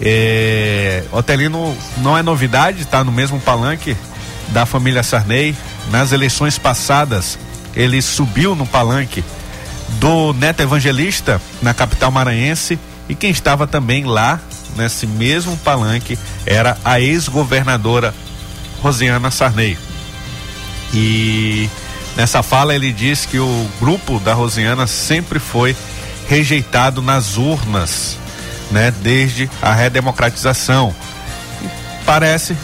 [0.00, 3.96] É, Otelino não é novidade, está no mesmo palanque
[4.48, 5.54] da família Sarney.
[5.90, 7.38] Nas eleições passadas,
[7.74, 9.24] ele subiu no palanque
[9.98, 12.78] do Neto Evangelista na capital maranhense
[13.08, 14.38] e quem estava também lá
[14.76, 18.14] nesse mesmo palanque era a ex-governadora
[18.80, 19.76] Rosiana Sarney.
[20.94, 21.68] E
[22.16, 25.76] nessa fala ele diz que o grupo da Rosiana sempre foi
[26.28, 28.16] rejeitado nas urnas,
[28.70, 30.94] né, desde a redemocratização.
[32.06, 32.56] Parece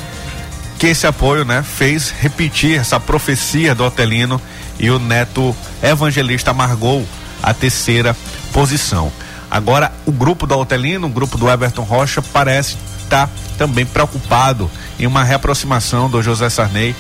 [0.79, 4.41] que esse apoio, né, fez repetir essa profecia do Otelino
[4.79, 7.07] e o neto evangelista amargou
[7.43, 8.17] a terceira
[8.53, 9.13] posição.
[9.51, 14.71] Agora, o grupo do Otelino, o grupo do Everton Rocha, parece estar tá também preocupado
[14.99, 16.95] em uma reaproximação do José Sarney,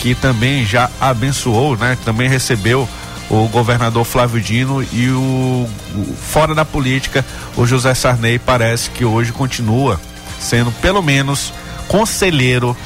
[0.00, 1.96] que também já abençoou, né?
[2.04, 2.88] Também recebeu
[3.28, 7.24] o governador Flávio Dino e o, o, fora da política,
[7.56, 10.00] o José Sarney parece que hoje continua
[10.40, 11.52] sendo pelo menos
[11.86, 12.76] conselheiro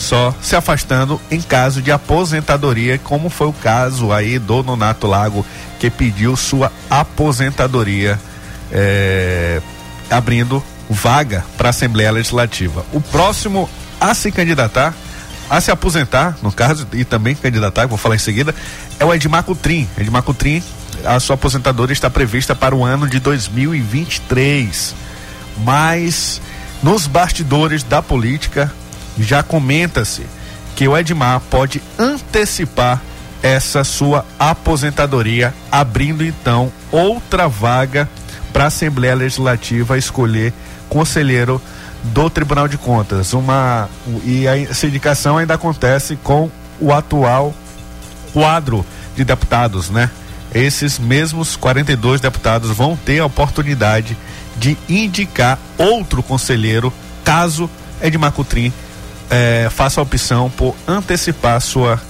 [0.00, 5.44] só se afastando em caso de aposentadoria, como foi o caso aí do Nonato Lago,
[5.78, 8.18] que pediu sua aposentadoria,
[8.72, 9.60] é,
[10.10, 12.84] abrindo vaga para a Assembleia Legislativa.
[12.92, 13.68] O próximo
[14.00, 14.94] a se candidatar,
[15.50, 18.54] a se aposentar, no caso, e também candidatar, vou falar em seguida,
[19.00, 19.88] é o Edmar Cutrim.
[19.98, 20.62] Edmar Cutrim,
[21.04, 24.94] a sua aposentadoria está prevista para o ano de 2023.
[25.58, 26.40] Mas
[26.84, 28.72] nos bastidores da política,
[29.18, 30.24] já comenta-se
[30.76, 33.02] que o Edmar pode antecipar
[33.42, 38.08] essa sua aposentadoria, abrindo então outra vaga
[38.52, 40.52] para a Assembleia Legislativa escolher
[40.88, 41.60] conselheiro
[42.02, 43.32] do Tribunal de Contas.
[43.32, 43.88] Uma
[44.24, 47.54] e essa indicação ainda acontece com o atual
[48.32, 48.84] quadro
[49.16, 50.10] de deputados, né?
[50.54, 54.16] Esses mesmos 42 deputados vão ter a oportunidade
[54.56, 56.92] de indicar outro conselheiro
[57.24, 57.70] caso
[58.02, 58.72] Edmar Cutrim
[59.30, 62.00] é, faça a opção por antecipar sua,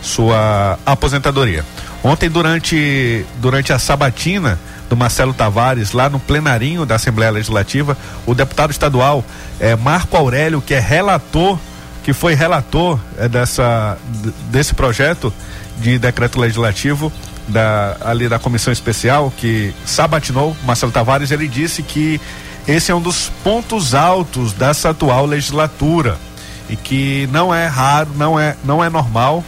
[0.00, 1.64] sua aposentadoria.
[2.02, 4.58] Ontem, durante, durante a sabatina
[4.90, 9.24] do Marcelo Tavares, lá no plenarinho da Assembleia Legislativa, o deputado estadual
[9.60, 11.56] é, Marco Aurélio, que é relator,
[12.02, 13.96] que foi relator é, dessa,
[14.50, 15.32] desse projeto
[15.78, 17.10] de decreto legislativo,
[17.46, 22.20] da, ali da comissão especial que sabatinou Marcelo Tavares, ele disse que
[22.66, 26.18] esse é um dos pontos altos dessa atual legislatura
[26.68, 29.44] e que não é raro, não é, não é normal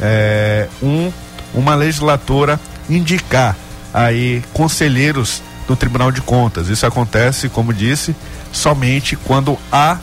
[0.00, 1.12] é, um,
[1.54, 2.58] uma legislatura
[2.88, 3.56] indicar
[3.96, 6.68] aí conselheiros do Tribunal de Contas.
[6.68, 8.14] Isso acontece, como disse,
[8.52, 9.96] somente quando há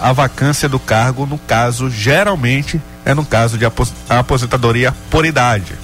[0.00, 3.64] a vacância do cargo, no caso, geralmente é no caso de
[4.08, 5.74] aposentadoria por idade.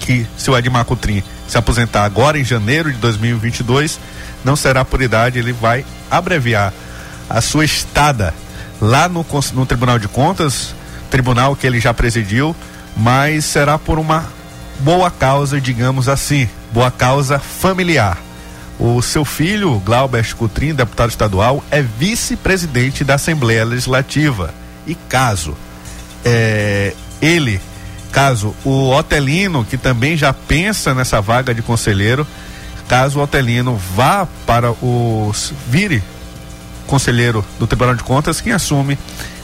[0.00, 4.00] Que se o Edmar Coutrin se aposentar agora em janeiro de 2022,
[4.42, 6.72] não será por idade, ele vai abreviar
[7.28, 8.32] a sua estada
[8.80, 10.74] lá no, no Tribunal de Contas,
[11.10, 12.56] tribunal que ele já presidiu,
[12.96, 14.37] mas será por uma
[14.78, 18.18] boa causa, digamos assim, boa causa familiar.
[18.78, 24.54] O seu filho, Glaubert Coutrin, deputado estadual, é vice-presidente da Assembleia Legislativa.
[24.86, 25.56] E caso
[26.24, 27.60] é, ele,
[28.12, 32.26] caso o Otelino, que também já pensa nessa vaga de conselheiro,
[32.88, 35.32] caso o Otelino vá para o
[35.68, 36.02] vire
[36.86, 38.98] conselheiro do Tribunal de Contas, quem assume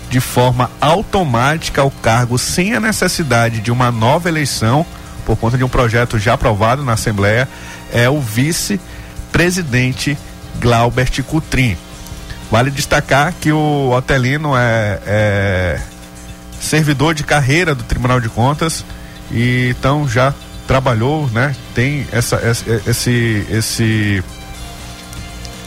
[0.08, 4.86] de forma automática o cargo sem a necessidade de uma nova eleição
[5.24, 7.48] por conta de um projeto já aprovado na Assembleia
[7.92, 10.18] é o vice-presidente
[10.60, 11.76] Glaubert Coutrin.
[12.50, 15.80] Vale destacar que o Otelino é, é
[16.60, 18.84] servidor de carreira do Tribunal de Contas
[19.30, 20.34] e então já
[20.66, 21.54] trabalhou, né?
[21.74, 22.40] Tem essa,
[22.86, 24.24] esse, esse,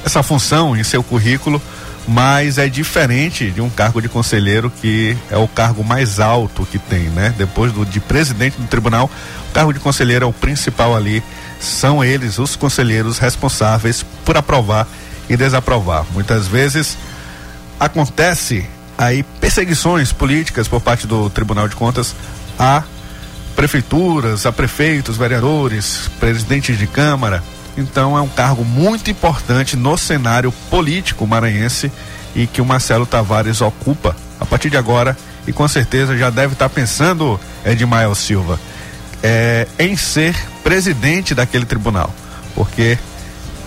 [0.06, 1.62] essa função em seu currículo,
[2.08, 6.80] mas é diferente de um cargo de conselheiro que é o cargo mais alto que
[6.80, 7.34] tem, né?
[7.38, 9.12] Depois do de presidente do tribunal,
[9.50, 11.22] o cargo de conselheiro é o principal ali.
[11.60, 14.88] São eles os conselheiros responsáveis por aprovar
[15.30, 16.06] e desaprovar.
[16.14, 16.98] Muitas vezes
[17.78, 18.66] acontece
[18.98, 22.16] aí perseguições políticas por parte do Tribunal de Contas
[22.58, 22.84] a
[23.56, 27.44] prefeituras, a prefeitos, vereadores, presidentes de Câmara.
[27.78, 31.92] Então é um cargo muito importante no cenário político maranhense
[32.36, 35.16] e que o Marcelo Tavares ocupa a partir de agora
[35.48, 38.60] e com certeza já deve estar pensando, Edmael Silva,
[39.24, 42.14] é, em ser presidente daquele tribunal.
[42.54, 42.98] Porque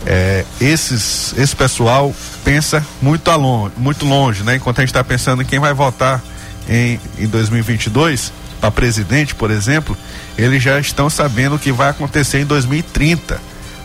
[0.06, 4.56] é, esses, esse pessoal pensa muito, a longe, muito longe, né?
[4.56, 6.22] Enquanto a gente está pensando em quem vai votar
[6.68, 9.96] em, em 2022, para presidente, por exemplo,
[10.36, 13.40] eles já estão sabendo o que vai acontecer em 2030,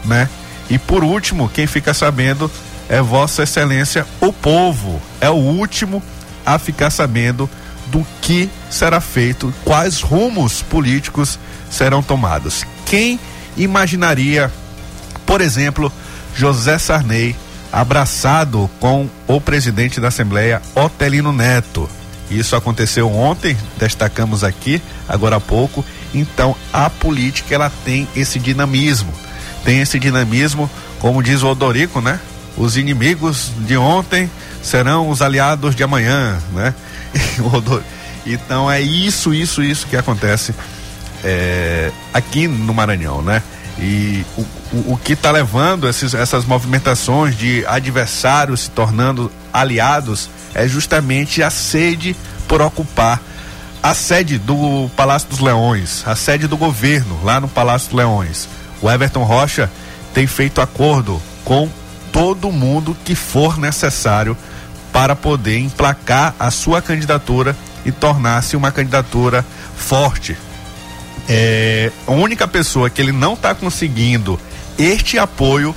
[0.06, 0.30] né?
[0.70, 2.49] E por último, quem fica sabendo
[2.89, 5.01] é Vossa Excelência, o povo.
[5.20, 6.01] É o último
[6.45, 7.49] a ficar sabendo
[7.88, 11.39] do que será feito, quais rumos políticos
[11.70, 12.66] serão tomados.
[12.86, 13.20] Quem
[13.56, 14.51] imaginaria,
[15.26, 15.91] por exemplo,
[16.36, 17.36] José Sarney
[17.72, 21.89] abraçado com o presidente da Assembleia, Otelino Neto?
[22.30, 25.86] Isso aconteceu ontem, destacamos aqui, agora há pouco.
[26.14, 29.14] Então, a política ela tem esse dinamismo.
[29.66, 32.20] Tem esse dinamismo, como diz o Odorico, né?
[32.55, 34.30] Os inimigos de ontem
[34.63, 36.74] serão os aliados de amanhã, né?
[38.26, 40.53] então é isso, isso, isso que acontece
[41.24, 43.41] é, aqui no Maranhão, né?
[43.78, 50.30] E o, o, o que está levando esses, essas movimentações de adversários se tornando aliados
[50.53, 52.16] é justamente a sede
[52.47, 53.22] por ocupar
[53.84, 58.47] a sede do Palácio dos Leões, a sede do governo lá no Palácio dos Leões.
[58.82, 59.70] O Everton Rocha
[60.14, 61.70] tem feito acordo com
[62.12, 64.38] todo mundo que for necessário
[64.92, 67.56] para poder emplacar a sua candidatura
[67.86, 69.46] e tornar-se uma candidatura
[69.76, 70.38] forte.
[71.28, 74.40] É, a única pessoa que ele não está conseguindo
[74.78, 75.76] este apoio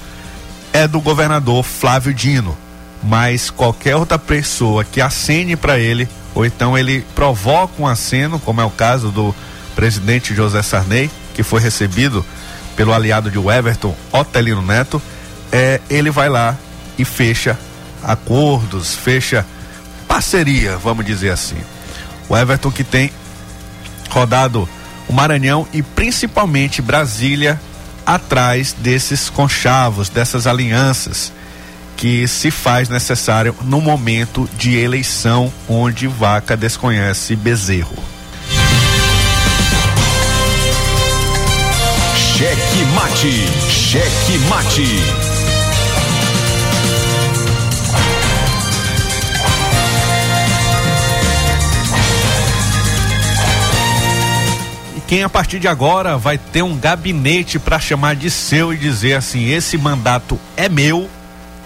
[0.72, 2.56] é do governador Flávio Dino
[3.02, 8.60] mas qualquer outra pessoa que acene para ele, ou então ele provoca um aceno, como
[8.60, 9.34] é o caso do
[9.74, 12.24] presidente José Sarney, que foi recebido
[12.78, 15.02] pelo aliado de Everton, Otelino Neto,
[15.50, 16.56] é, ele vai lá
[16.96, 17.58] e fecha
[18.04, 19.44] acordos, fecha
[20.06, 21.56] parceria, vamos dizer assim.
[22.28, 23.10] O Everton que tem
[24.10, 24.68] rodado
[25.08, 27.60] o Maranhão e principalmente Brasília
[28.06, 31.32] atrás desses conchavos, dessas alianças
[31.96, 38.17] que se faz necessário no momento de eleição onde vaca desconhece bezerro.
[42.78, 44.86] Cheque mate, cheque mate.
[55.08, 59.14] quem a partir de agora vai ter um gabinete para chamar de seu e dizer
[59.14, 61.10] assim: esse mandato é meu,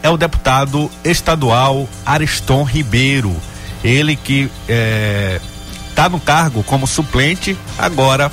[0.03, 3.37] é o deputado estadual Ariston Ribeiro.
[3.85, 4.51] Ele que
[5.91, 8.33] está é, no cargo como suplente, agora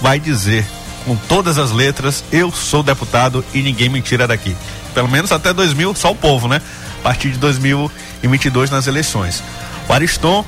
[0.00, 0.64] vai dizer
[1.04, 4.56] com todas as letras, eu sou deputado e ninguém me tira daqui.
[4.94, 6.60] Pelo menos até 2000, só o povo, né?
[7.00, 9.42] A partir de 2022 nas eleições.
[9.88, 10.44] O Ariston,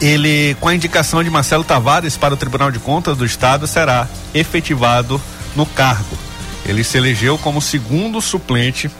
[0.00, 4.08] ele, com a indicação de Marcelo Tavares para o Tribunal de Contas do Estado, será
[4.34, 5.20] efetivado
[5.54, 6.18] no cargo.
[6.66, 8.90] Ele se elegeu como segundo suplente,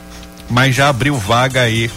[0.49, 1.91] mas já abriu vaga aí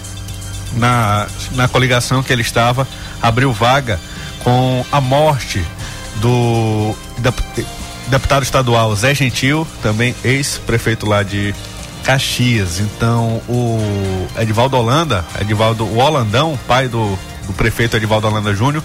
[0.74, 2.88] na, na coligação que ele estava,
[3.22, 4.00] abriu vaga
[4.44, 5.64] com a morte
[6.16, 6.96] do
[8.08, 11.54] deputado estadual Zé Gentil, também ex-prefeito lá de
[12.04, 12.80] Caxias.
[12.80, 18.84] Então, o Edivaldo Holanda, Edivaldo o Holandão, pai do, do prefeito Edivaldo Holanda Júnior,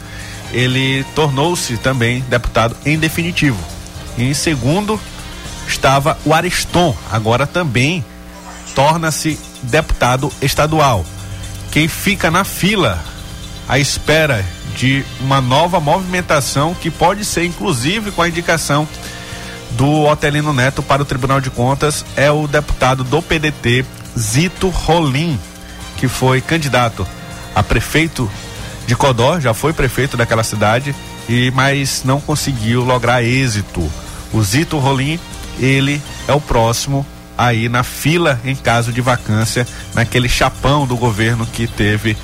[0.53, 3.59] ele tornou-se também deputado em definitivo.
[4.19, 5.01] E em segundo
[5.67, 8.05] estava o Ariston, agora também
[8.75, 11.05] torna-se deputado estadual.
[11.71, 13.03] Quem fica na fila
[13.69, 14.45] à espera
[14.77, 18.89] de uma nova movimentação que pode ser inclusive com a indicação
[19.77, 23.85] do Otelino Neto para o Tribunal de Contas é o deputado do PDT
[24.19, 25.39] Zito Rolim,
[25.97, 27.07] que foi candidato
[27.55, 28.31] a prefeito
[28.87, 30.95] de Codó, já foi prefeito daquela cidade
[31.29, 33.91] e mas não conseguiu lograr êxito.
[34.33, 35.19] O Zito Rolim,
[35.59, 37.07] ele é o próximo
[37.37, 42.17] aí na fila em caso de vacância naquele chapão do governo que teve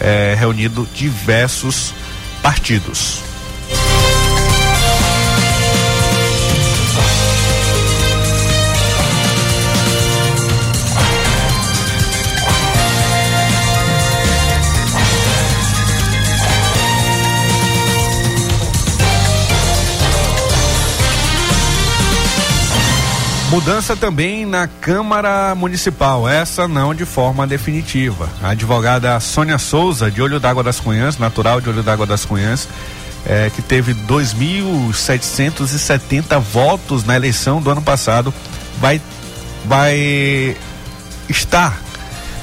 [0.00, 1.94] é, reunido diversos
[2.42, 3.33] partidos.
[23.54, 28.28] Mudança também na Câmara Municipal, essa não de forma definitiva.
[28.42, 32.66] A advogada Sônia Souza, de Olho d'Água das Cunhãs, natural de Olho d'Água das Cunhãs,
[33.24, 38.34] é, que teve 2.770 votos na eleição do ano passado,
[38.80, 39.00] vai,
[39.64, 40.56] vai
[41.28, 41.78] estar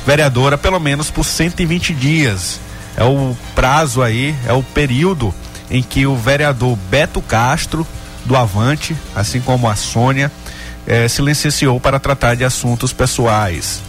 [0.07, 2.57] vereadora pelo menos por 120 dias.
[2.95, 5.35] É o prazo aí, é o período
[5.69, 7.85] em que o vereador Beto Castro,
[8.23, 10.31] do Avante, assim como a Sônia,
[10.91, 13.81] eh, se licenciou para tratar de assuntos pessoais.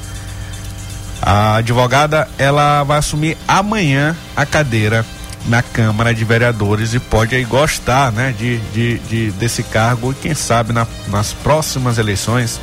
[1.21, 5.05] A advogada ela vai assumir amanhã a cadeira
[5.47, 10.15] na Câmara de Vereadores e pode aí gostar, né, de, de, de desse cargo e
[10.15, 12.61] quem sabe na, nas próximas eleições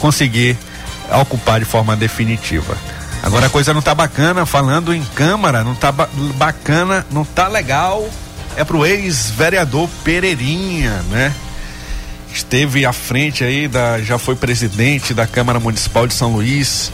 [0.00, 0.58] conseguir
[1.20, 2.76] ocupar de forma definitiva.
[3.22, 7.46] Agora a coisa não tá bacana, falando em Câmara, não tá ba bacana, não tá
[7.46, 8.08] legal.
[8.56, 11.32] É pro ex-vereador Pereirinha, né?
[12.32, 16.92] Esteve à frente aí da, já foi presidente da Câmara Municipal de São Luís,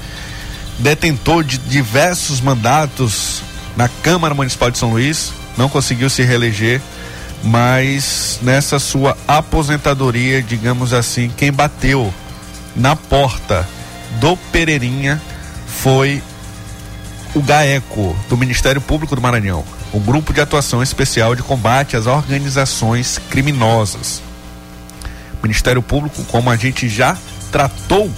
[0.79, 3.43] detentor de diversos mandatos
[3.77, 6.81] na Câmara Municipal de São Luís, não conseguiu se reeleger,
[7.43, 12.13] mas nessa sua aposentadoria, digamos assim, quem bateu
[12.75, 13.69] na porta
[14.21, 15.21] do Pereirinha
[15.67, 16.23] foi
[17.35, 22.07] o GAECO, do Ministério Público do Maranhão, o Grupo de Atuação Especial de Combate às
[22.07, 24.24] Organizações Criminosas.
[25.45, 27.17] Ministério Público, como a gente já
[27.53, 28.11] tratou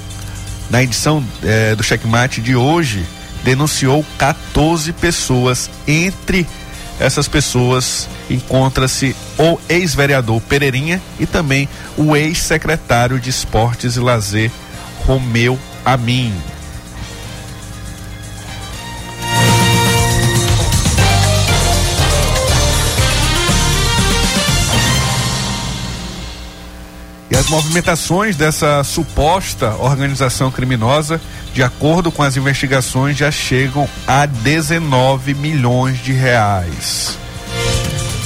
[0.70, 3.04] na edição eh, do checkmate de hoje,
[3.44, 5.70] denunciou 14 pessoas.
[5.86, 6.46] Entre
[6.98, 14.50] essas pessoas encontra-se o ex-vereador Pereirinha e também o ex-secretário de Esportes e Lazer
[15.04, 16.34] Romeu Amin.
[27.46, 31.20] As movimentações dessa suposta organização criminosa,
[31.54, 37.16] de acordo com as investigações, já chegam a 19 milhões de reais.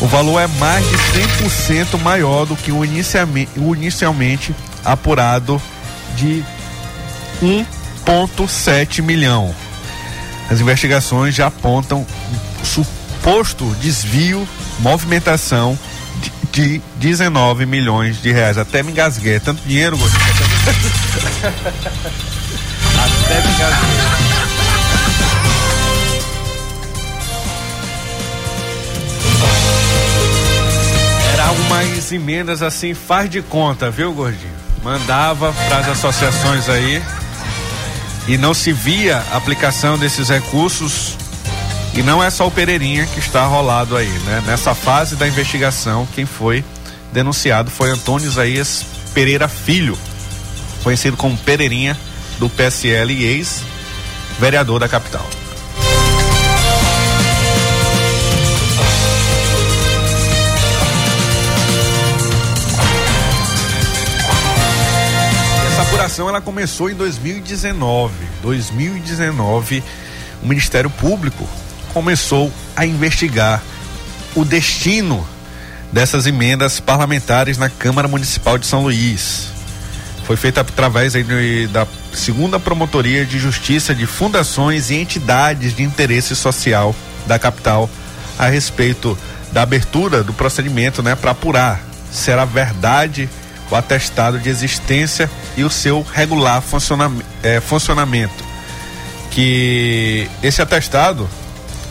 [0.01, 5.61] O valor é mais de 100% maior do que o inicialmente, o inicialmente apurado
[6.17, 6.43] de
[7.43, 9.55] 1,7 milhão.
[10.51, 12.07] As investigações já apontam
[12.65, 14.49] suposto desvio,
[14.79, 15.79] movimentação
[16.53, 18.59] de 19 milhões de reais.
[18.59, 19.37] Até me engasguei.
[19.37, 19.97] É tanto dinheiro,
[22.97, 24.31] Até me engasguei.
[31.49, 34.53] Algumas emendas assim, faz de conta, viu, gordinho?
[34.85, 37.03] Mandava para as associações aí
[38.29, 41.17] e não se via aplicação desses recursos
[41.95, 44.43] e não é só o Pereirinha que está rolado aí, né?
[44.47, 46.65] Nessa fase da investigação, quem foi
[47.13, 49.99] denunciado foi Antônio Isaías Pereira Filho,
[50.83, 51.97] conhecido como Pereirinha,
[52.39, 55.29] do PSL e ex-vereador da capital.
[66.01, 68.15] apuração ela começou em 2019.
[68.43, 69.83] 2019,
[70.43, 71.47] o Ministério Público
[71.93, 73.63] começou a investigar
[74.35, 75.27] o destino
[75.93, 79.49] dessas emendas parlamentares na Câmara Municipal de São Luís.
[80.25, 81.15] Foi feita através
[81.71, 86.95] da segunda Promotoria de Justiça de Fundações e Entidades de Interesse Social
[87.27, 87.91] da capital
[88.39, 89.19] a respeito
[89.53, 91.81] da abertura do procedimento, né, para apurar
[92.13, 93.29] se era verdade
[93.71, 96.63] o atestado de existência e o seu regular
[97.43, 98.45] é, funcionamento.
[99.31, 101.29] Que esse atestado,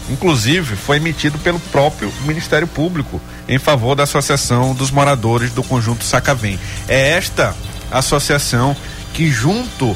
[0.09, 6.03] inclusive, foi emitido pelo próprio Ministério Público em favor da Associação dos Moradores do Conjunto
[6.03, 6.59] Sacavém.
[6.87, 7.55] É esta
[7.91, 8.75] associação
[9.13, 9.95] que, junto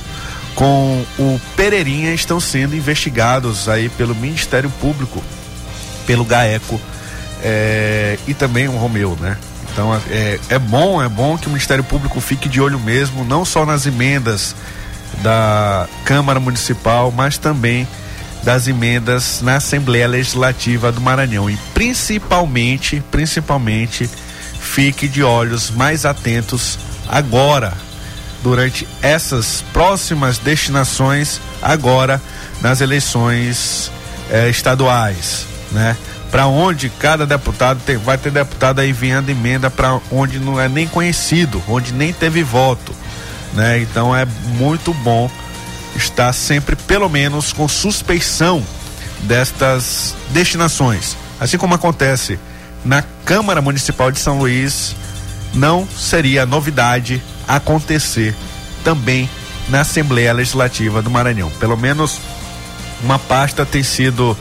[0.56, 5.24] com o Pereirinha, estão sendo investigados aí pelo Ministério Público,
[6.06, 6.80] pelo GAECO
[7.44, 9.38] é, e também o Romeu, né?
[9.72, 13.44] Então é, é bom, é bom que o Ministério Público fique de olho mesmo, não
[13.44, 14.56] só nas emendas
[15.22, 17.88] da Câmara Municipal, mas também
[18.44, 24.10] das emendas na Assembleia Legislativa do Maranhão e principalmente, principalmente
[24.60, 26.78] fique de olhos mais atentos
[27.08, 27.74] agora
[28.42, 32.22] durante essas próximas destinações agora
[32.62, 33.90] nas eleições
[34.30, 35.96] eh, estaduais, né?
[36.34, 40.68] para onde cada deputado tem, vai ter deputado aí enviando emenda para onde não é
[40.68, 42.92] nem conhecido, onde nem teve voto,
[43.54, 43.80] né?
[43.80, 44.26] Então é
[44.58, 45.30] muito bom
[45.96, 48.64] estar sempre pelo menos com suspeição
[49.22, 52.40] destas destinações, assim como acontece
[52.84, 54.96] na Câmara Municipal de São Luís,
[55.54, 58.36] não seria novidade acontecer
[58.84, 59.30] também
[59.70, 61.50] na Assembleia Legislativa do Maranhão.
[61.52, 62.20] Pelo menos
[63.02, 64.38] uma pasta tem sido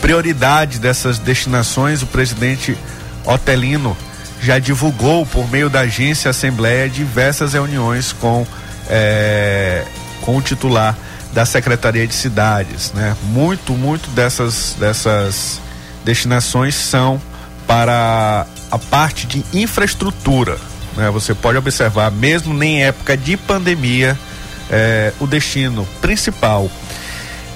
[0.00, 2.76] prioridade dessas destinações, o presidente
[3.24, 3.96] Otelino
[4.40, 8.44] já divulgou por meio da agência Assembleia diversas reuniões com,
[8.88, 9.84] é,
[10.22, 10.96] com o titular
[11.32, 13.14] da Secretaria de Cidades, né?
[13.24, 15.60] Muito, muito dessas, dessas
[16.04, 17.20] destinações são
[17.66, 20.56] para a parte de infraestrutura,
[20.96, 21.10] né?
[21.10, 24.18] Você pode observar, mesmo nem época de pandemia,
[24.70, 26.70] é, o destino principal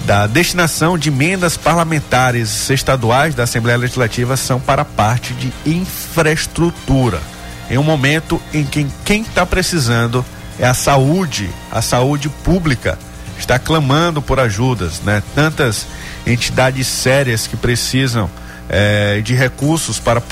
[0.05, 7.21] da destinação de emendas parlamentares estaduais da Assembleia Legislativa são para a parte de infraestrutura.
[7.69, 10.25] Em um momento em que quem está precisando
[10.59, 12.99] é a saúde, a saúde pública
[13.39, 15.23] está clamando por ajudas, né?
[15.35, 15.87] Tantas
[16.27, 18.31] entidades sérias que precisam
[18.69, 20.23] eh, de recursos para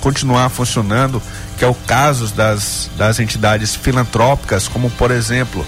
[0.00, 1.22] continuar funcionando,
[1.56, 5.64] que é o caso das, das entidades filantrópicas, como por exemplo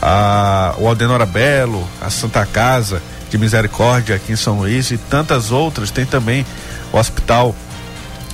[0.00, 5.50] a, o Aldenora Belo, a Santa Casa de Misericórdia aqui em São Luís e tantas
[5.50, 5.90] outras.
[5.90, 6.46] Tem também
[6.92, 7.54] o hospital,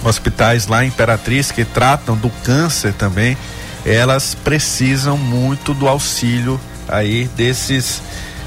[0.05, 3.37] hospitais lá em Imperatriz que tratam do câncer também.
[3.85, 8.03] Elas precisam muito do auxílio aí desses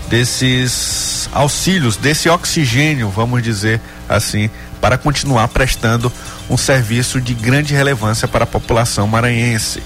[0.10, 6.12] desses auxílios, desse oxigênio, vamos dizer assim, para continuar prestando
[6.50, 9.82] um serviço de grande relevância para a população maranhense.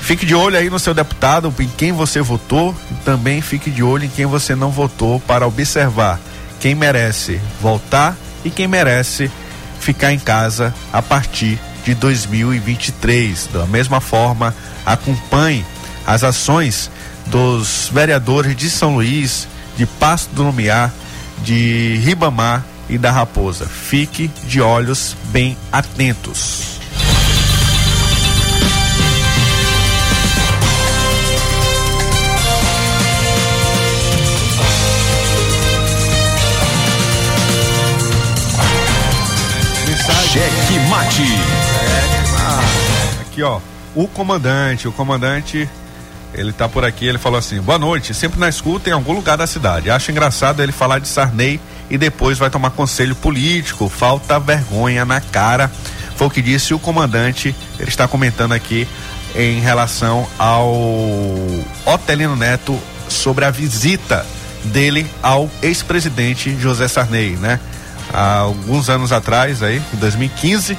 [0.00, 2.74] Fique de olho aí no seu deputado, em quem você votou,
[3.04, 6.18] também fique de olho em quem você não votou para observar
[6.58, 9.30] quem merece voltar e quem merece
[9.78, 13.48] ficar em casa a partir de 2023.
[13.52, 14.54] Da mesma forma,
[14.84, 15.64] acompanhe
[16.06, 16.90] as ações
[17.26, 20.92] dos vereadores de São Luís, de Pasto do Lumiar,
[21.44, 23.66] de Ribamar e da Raposa.
[23.66, 26.72] Fique de olhos bem atentos.
[40.32, 41.51] Cheque Mate.
[43.32, 43.60] Aqui, ó.
[43.94, 45.66] O comandante, o comandante,
[46.34, 49.38] ele tá por aqui, ele falou assim: boa noite, sempre na escuta em algum lugar
[49.38, 49.90] da cidade.
[49.90, 51.58] Acho engraçado ele falar de Sarney
[51.88, 53.88] e depois vai tomar conselho político.
[53.88, 55.70] Falta vergonha na cara.
[56.14, 57.56] Foi o que disse o comandante.
[57.78, 58.86] Ele está comentando aqui
[59.34, 60.70] em relação ao
[61.86, 62.78] Otelino Neto
[63.08, 64.26] sobre a visita
[64.64, 67.58] dele ao ex-presidente José Sarney, né?
[68.12, 70.76] há alguns anos atrás, aí, em 2015,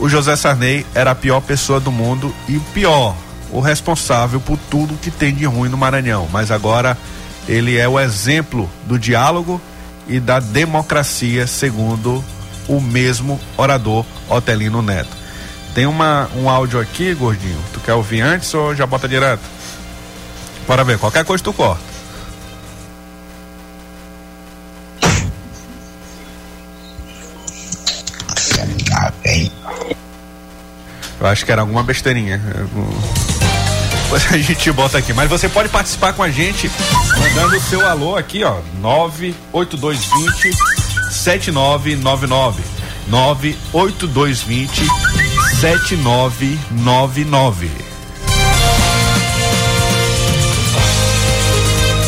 [0.00, 3.16] o José Sarney era a pior pessoa do mundo e pior,
[3.50, 6.28] o responsável por tudo que tem de ruim no Maranhão.
[6.32, 6.96] Mas agora
[7.48, 9.60] ele é o exemplo do diálogo
[10.06, 12.24] e da democracia, segundo
[12.68, 15.16] o mesmo orador Otelino Neto.
[15.74, 17.58] Tem uma, um áudio aqui, gordinho.
[17.72, 19.42] Tu quer ouvir antes ou já bota direto?
[20.66, 21.97] Bora ver, qualquer coisa tu corta.
[31.20, 32.40] Eu acho que era alguma besteirinha.
[34.04, 35.12] Depois a gente bota aqui.
[35.12, 36.70] Mas você pode participar com a gente
[37.18, 38.58] mandando o seu alô aqui, ó.
[38.80, 40.56] 98220
[41.10, 42.62] 7999.
[43.08, 44.86] 98220
[45.60, 47.70] 7999.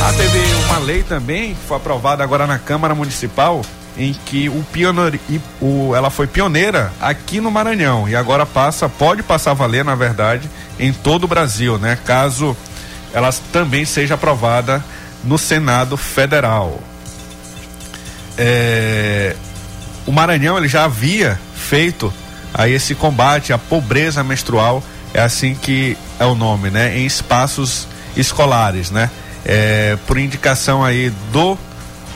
[0.03, 3.61] Ah, teve uma lei também que foi aprovada agora na Câmara Municipal
[3.97, 5.19] em que o pioneiro,
[5.61, 9.95] o, ela foi pioneira aqui no Maranhão e agora passa, pode passar a valer, na
[9.95, 11.99] verdade, em todo o Brasil, né?
[12.05, 12.57] Caso
[13.13, 14.85] ela também seja aprovada
[15.25, 16.81] no Senado Federal.
[18.39, 19.35] É,
[20.07, 22.13] o Maranhão ele já havia feito
[22.55, 24.83] aí esse combate à pobreza menstrual,
[25.13, 26.99] é assim que é o nome, né?
[26.99, 27.87] Em espaços
[28.17, 29.11] escolares, né?
[29.45, 31.59] É, por indicação aí do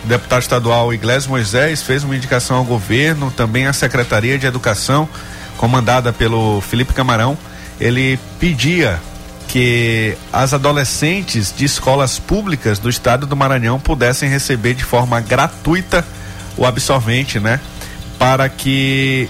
[0.07, 5.09] deputado estadual Iglesias Moisés fez uma indicação ao governo, também à Secretaria de Educação,
[5.57, 7.37] comandada pelo Felipe Camarão.
[7.81, 9.01] Ele pedia
[9.49, 16.05] que as adolescentes de escolas públicas do estado do Maranhão pudessem receber de forma gratuita
[16.57, 17.61] o absorvente, né?
[18.19, 19.29] Para que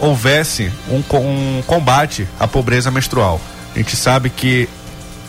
[0.00, 3.40] houvesse um, um combate à pobreza menstrual.
[3.74, 4.68] A gente sabe que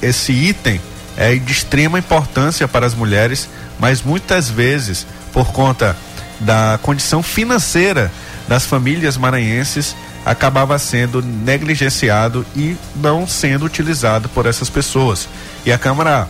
[0.02, 0.80] esse item
[1.18, 5.96] é de extrema importância para as mulheres, mas muitas vezes, por conta
[6.40, 8.12] da condição financeira
[8.48, 9.96] das famílias maranhenses,
[10.26, 15.28] acabava sendo negligenciado e não sendo utilizado por essas pessoas.
[15.66, 16.28] E a Câmara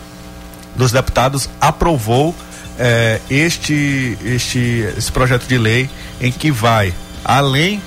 [0.75, 2.35] dos Deputados aprovou
[2.77, 5.89] eh, este, este esse projeto de lei
[6.19, 6.93] em que vai,
[7.23, 7.81] além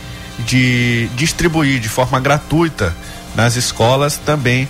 [0.46, 2.94] de distribuir de forma gratuita
[3.34, 4.68] nas escolas, também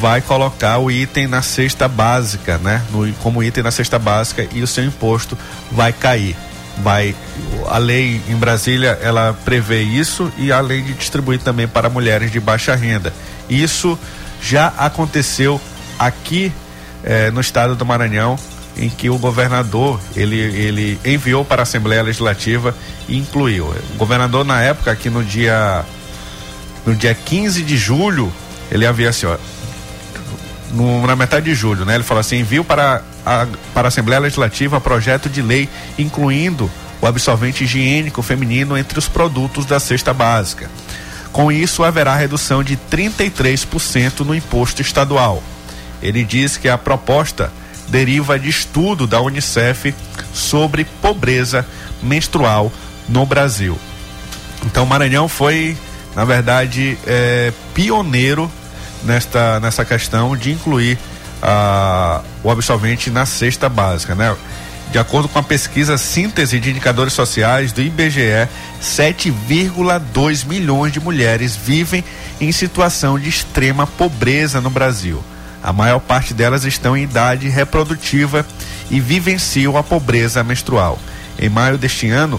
[0.00, 2.82] vai colocar o item na cesta básica, né?
[2.90, 5.36] No, como item na cesta básica e o seu imposto
[5.70, 6.36] vai cair.
[6.78, 7.14] Vai
[7.68, 12.40] a lei em Brasília ela prevê isso e além de distribuir também para mulheres de
[12.40, 13.12] baixa renda.
[13.48, 13.98] Isso
[14.40, 15.60] já aconteceu
[15.98, 16.50] aqui
[17.04, 18.38] eh, no estado do Maranhão,
[18.76, 22.74] em que o governador ele, ele enviou para a Assembleia Legislativa
[23.06, 23.66] e incluiu.
[23.94, 25.84] O governador na época, aqui no dia
[26.84, 28.32] no dia 15 de julho,
[28.70, 29.36] ele havia assim, ó,
[30.72, 31.94] no, na metade de julho, né?
[31.94, 35.68] Ele falou assim: envio para a, para a Assembleia Legislativa projeto de lei
[35.98, 36.70] incluindo
[37.00, 40.70] o absorvente higiênico feminino entre os produtos da cesta básica.
[41.32, 45.42] Com isso, haverá redução de 33% no imposto estadual.
[46.02, 47.50] Ele diz que a proposta
[47.88, 49.94] deriva de estudo da Unicef
[50.32, 51.66] sobre pobreza
[52.02, 52.72] menstrual
[53.08, 53.78] no Brasil.
[54.64, 55.76] Então, Maranhão foi,
[56.14, 58.50] na verdade, é, pioneiro
[59.04, 60.98] nesta, nessa questão de incluir
[62.42, 64.34] o absolvente na cesta básica, né?
[64.92, 68.46] De acordo com a pesquisa Síntese de Indicadores Sociais do IBGE,
[68.82, 72.04] 7,2 milhões de mulheres vivem
[72.38, 75.24] em situação de extrema pobreza no Brasil.
[75.62, 78.44] A maior parte delas estão em idade reprodutiva
[78.90, 80.98] e vivenciam a pobreza menstrual.
[81.38, 82.38] Em maio deste ano,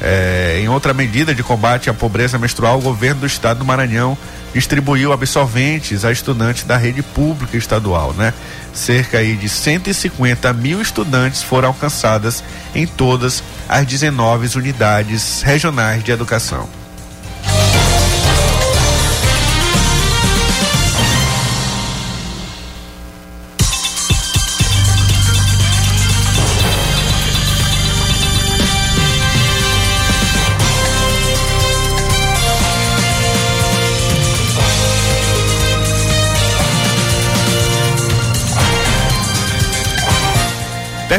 [0.00, 4.18] eh, em outra medida de combate à pobreza menstrual, o governo do estado do Maranhão
[4.54, 8.32] distribuiu absolventes a estudantes da rede pública estadual, né?
[8.72, 12.42] Cerca aí de 150 mil estudantes foram alcançadas
[12.74, 16.83] em todas as 19 unidades regionais de educação.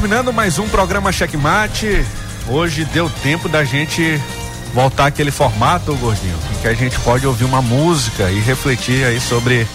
[0.06, 2.06] Terminando mais um programa Checkmate.
[2.48, 4.22] Hoje deu tempo da gente
[4.72, 9.20] voltar aquele formato, gordinho, em que a gente pode ouvir uma música e refletir aí
[9.20, 9.68] sobre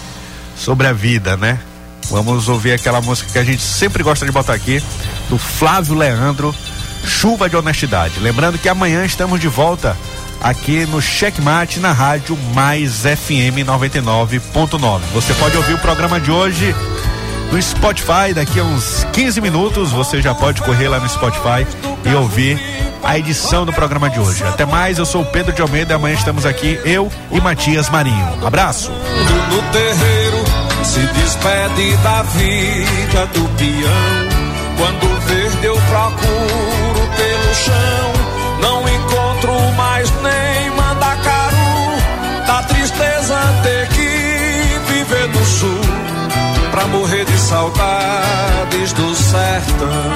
[0.55, 1.59] sobre a vida, né?
[2.09, 4.81] Vamos ouvir aquela música que a gente sempre gosta de botar aqui,
[5.27, 6.55] do Flávio Leandro,
[7.05, 8.17] Chuva de Honestidade.
[8.21, 9.97] Lembrando que amanhã estamos de volta
[10.41, 15.01] aqui no Checkmate na rádio Mais FM 99.9.
[15.13, 16.73] Você pode ouvir o programa de hoje
[17.51, 18.33] no Spotify.
[18.33, 21.67] Daqui a uns 15 minutos você já pode correr lá no Spotify
[22.05, 22.59] e ouvir
[23.03, 24.43] a edição do programa de hoje.
[24.43, 25.95] Até mais, eu sou o Pedro de Almeida.
[25.95, 28.45] Amanhã estamos aqui, eu e Matias Marinho.
[28.45, 28.91] Abraço.
[28.91, 30.43] No terreiro
[30.83, 34.31] se despede da vida do peão.
[34.77, 41.55] Quando verde eu procuro pelo chão, não encontro mais nem mandacaru.
[42.47, 46.00] Da tristeza ter que viver no sul
[46.71, 50.13] pra morrer de saudades do sertão.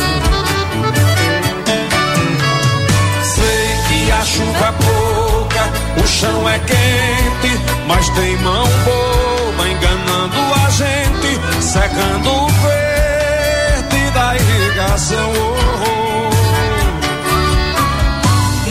[3.23, 5.69] Sei que a chuva é pouca,
[6.01, 14.35] o chão é quente, mas tem mão boa enganando a gente secando o verde da
[14.35, 15.31] irrigação.
[15.35, 16.05] Oh, oh.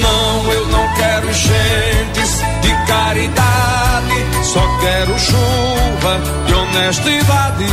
[0.00, 7.66] Não, eu não quero enchentes de caridade, só quero chuva de honestidade,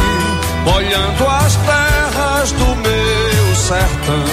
[0.64, 4.26] molhando as terras do meu sertão.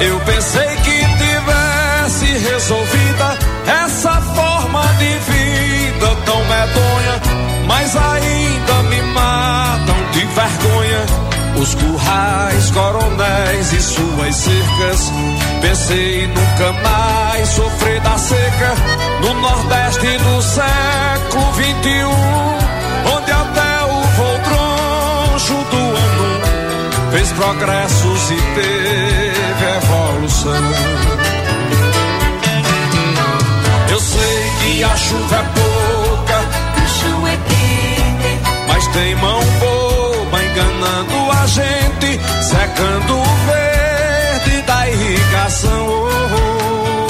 [0.00, 7.20] Eu pensei que tivesse resolvida essa forma de vida tão medonha,
[7.66, 10.61] mas ainda me matam de vergonha.
[11.62, 15.12] Os currais, coronéis e suas cercas.
[15.60, 18.74] Pensei nunca mais sofrer da seca
[19.20, 22.10] no Nordeste do século 21,
[23.14, 30.64] onde até o Voltroncho do ano fez progressos e teve evolução.
[33.88, 36.42] Eu sei que a chuva é pouca,
[37.28, 37.38] é
[38.66, 39.71] mas tem mão boa
[40.92, 45.88] enganando a gente, secando o verde da irrigação.
[45.88, 47.08] Oh, oh.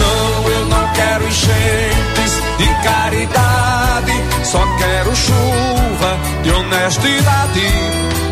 [0.00, 4.12] Não, eu não quero enchentes de caridade,
[4.44, 7.66] só quero chuva de honestidade,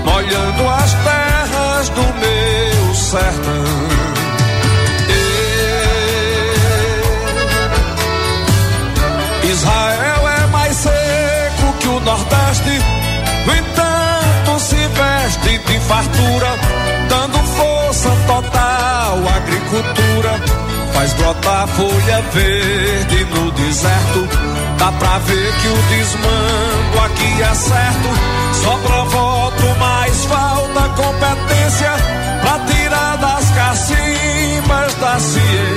[0.04, 3.90] molhando as terras do meu sertão.
[9.42, 10.09] Israel
[15.90, 16.50] fartura,
[17.08, 20.40] dando força total à agricultura.
[20.92, 24.28] Faz brotar folha verde no deserto.
[24.78, 28.08] Dá pra ver que o desmando aqui é certo.
[28.62, 31.92] Só voto, mas falta competência
[32.40, 35.70] pra tirar das cacimbas da ciência.